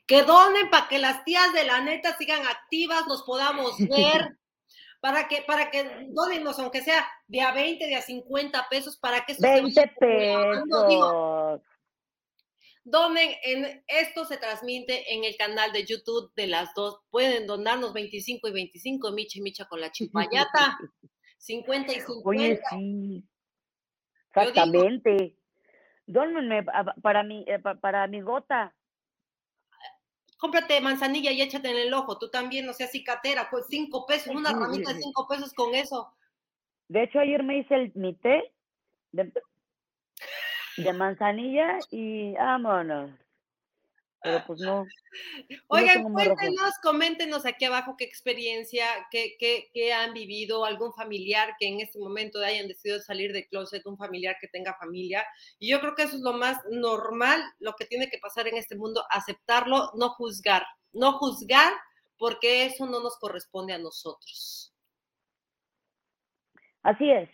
que 0.07 0.23
donen 0.23 0.69
para 0.69 0.87
que 0.87 0.97
las 0.97 1.25
tías 1.25 1.51
de 1.53 1.65
la 1.65 1.81
neta 1.81 2.17
sigan 2.17 2.47
activas, 2.47 3.05
nos 3.07 3.23
podamos 3.23 3.77
ver, 3.79 4.37
para 5.01 5.27
que, 5.27 5.41
para 5.41 5.69
que 5.69 6.07
donenos, 6.07 6.57
aunque 6.57 6.81
sea 6.81 7.05
de 7.27 7.41
a 7.41 7.51
20, 7.51 7.85
de 7.85 7.95
a 7.95 8.01
50 8.01 8.67
pesos, 8.69 8.95
para 8.95 9.25
que 9.25 9.33
esto 9.33 9.43
se 9.43 9.61
20 9.61 9.81
vaya 9.81 9.93
popularizando. 9.93 10.87
Digo, 10.87 11.57
pesos. 11.57 11.71
Donen, 12.83 13.29
en, 13.43 13.83
esto 13.87 14.25
se 14.25 14.37
transmite 14.37 15.13
en 15.13 15.23
el 15.23 15.35
canal 15.37 15.71
de 15.71 15.85
YouTube 15.85 16.31
de 16.35 16.47
las 16.47 16.73
dos. 16.73 17.01
Pueden 17.11 17.45
donarnos 17.45 17.93
25 17.93 18.47
y 18.47 18.51
25, 18.51 19.11
Micha 19.11 19.39
y 19.39 19.41
Micha 19.41 19.65
con 19.65 19.79
la 19.81 19.91
chimpayata. 19.91 20.77
50 21.37 21.91
y 21.93 22.01
50. 22.01 22.23
Oye, 22.25 22.59
sí. 22.69 23.23
Exactamente. 24.29 25.37
Dónenme 26.07 26.63
pa- 26.63 26.95
para 27.01 27.23
mi, 27.23 27.43
eh, 27.47 27.59
pa- 27.59 27.75
para 27.75 28.07
mi 28.07 28.21
gota. 28.21 28.75
Cómprate 30.37 30.81
manzanilla 30.81 31.31
y 31.31 31.41
échate 31.41 31.69
en 31.69 31.77
el 31.77 31.93
ojo. 31.93 32.17
Tú 32.17 32.29
también, 32.29 32.65
no 32.65 32.73
seas 32.73 32.91
cicatera. 32.91 33.47
Pues 33.51 33.65
5 33.69 34.07
pesos, 34.07 34.33
una 34.35 34.51
ramita 34.51 34.91
de 34.93 34.99
5 35.01 35.27
pesos 35.27 35.53
con 35.53 35.75
eso. 35.75 36.11
De 36.87 37.03
hecho, 37.03 37.19
ayer 37.19 37.43
me 37.43 37.59
hice 37.59 37.75
el, 37.75 37.91
mi 37.93 38.15
té 38.15 38.51
de, 39.11 39.31
de 40.77 40.93
manzanilla 40.93 41.79
y 41.89 42.33
vámonos. 42.33 43.11
Pero 44.23 44.43
pues 44.45 44.59
no. 44.59 44.85
Oigan, 45.67 46.03
cuéntenos, 46.03 46.73
coméntenos 46.83 47.45
aquí 47.45 47.65
abajo 47.65 47.95
qué 47.97 48.03
experiencia, 48.03 48.85
qué, 49.09 49.35
qué, 49.39 49.71
qué 49.73 49.93
han 49.93 50.13
vivido, 50.13 50.63
algún 50.63 50.93
familiar 50.93 51.55
que 51.59 51.67
en 51.67 51.81
este 51.81 51.97
momento 51.97 52.39
hayan 52.39 52.67
decidido 52.67 52.99
salir 52.99 53.33
de 53.33 53.47
closet, 53.47 53.85
un 53.87 53.97
familiar 53.97 54.35
que 54.39 54.47
tenga 54.47 54.75
familia. 54.79 55.25
Y 55.57 55.71
yo 55.71 55.79
creo 55.79 55.95
que 55.95 56.03
eso 56.03 56.17
es 56.17 56.21
lo 56.21 56.33
más 56.33 56.59
normal, 56.69 57.41
lo 57.59 57.73
que 57.73 57.85
tiene 57.85 58.09
que 58.09 58.19
pasar 58.19 58.47
en 58.47 58.57
este 58.57 58.75
mundo, 58.75 59.03
aceptarlo, 59.09 59.91
no 59.95 60.09
juzgar, 60.09 60.65
no 60.93 61.13
juzgar 61.13 61.73
porque 62.17 62.65
eso 62.65 62.85
no 62.85 63.01
nos 63.01 63.17
corresponde 63.17 63.73
a 63.73 63.79
nosotros. 63.79 64.71
Así 66.83 67.09
es. 67.09 67.29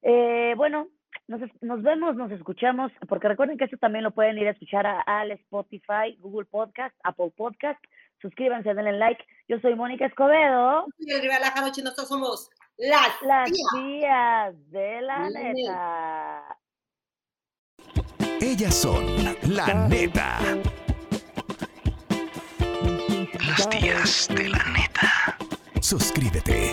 Eh, 0.00 0.54
bueno, 0.56 0.88
nos, 1.28 1.40
nos 1.60 1.82
vemos, 1.82 2.16
nos 2.16 2.30
escuchamos, 2.30 2.92
porque 3.08 3.28
recuerden 3.28 3.58
que 3.58 3.64
esto 3.64 3.76
también 3.78 4.04
lo 4.04 4.12
pueden 4.12 4.38
ir 4.38 4.46
a 4.48 4.52
escuchar 4.52 4.86
a, 4.86 5.00
al 5.00 5.32
Spotify, 5.32 6.16
Google 6.20 6.46
Podcast, 6.46 6.94
Apple 7.04 7.32
Podcast. 7.36 7.82
Suscríbanse, 8.22 8.72
denle 8.74 8.92
like. 8.92 9.22
Yo 9.48 9.58
soy 9.60 9.74
Mónica 9.74 10.06
Escobedo, 10.06 10.86
Y 10.98 11.12
el 11.12 11.20
Rivera 11.22 11.50
Jaroche, 11.50 11.82
nosotros 11.82 12.08
somos 12.08 12.50
las, 12.78 13.10
las 13.22 13.50
tías. 13.50 13.68
tías 13.74 14.70
de 14.70 15.00
la 15.02 15.30
neta. 15.30 16.56
Ellas 18.40 18.74
son 18.74 19.04
la 19.48 19.74
neta. 19.88 20.38
Las 23.46 23.68
tías 23.68 24.28
de 24.28 24.48
la 24.48 24.64
neta. 24.72 25.36
Suscríbete. 25.80 26.72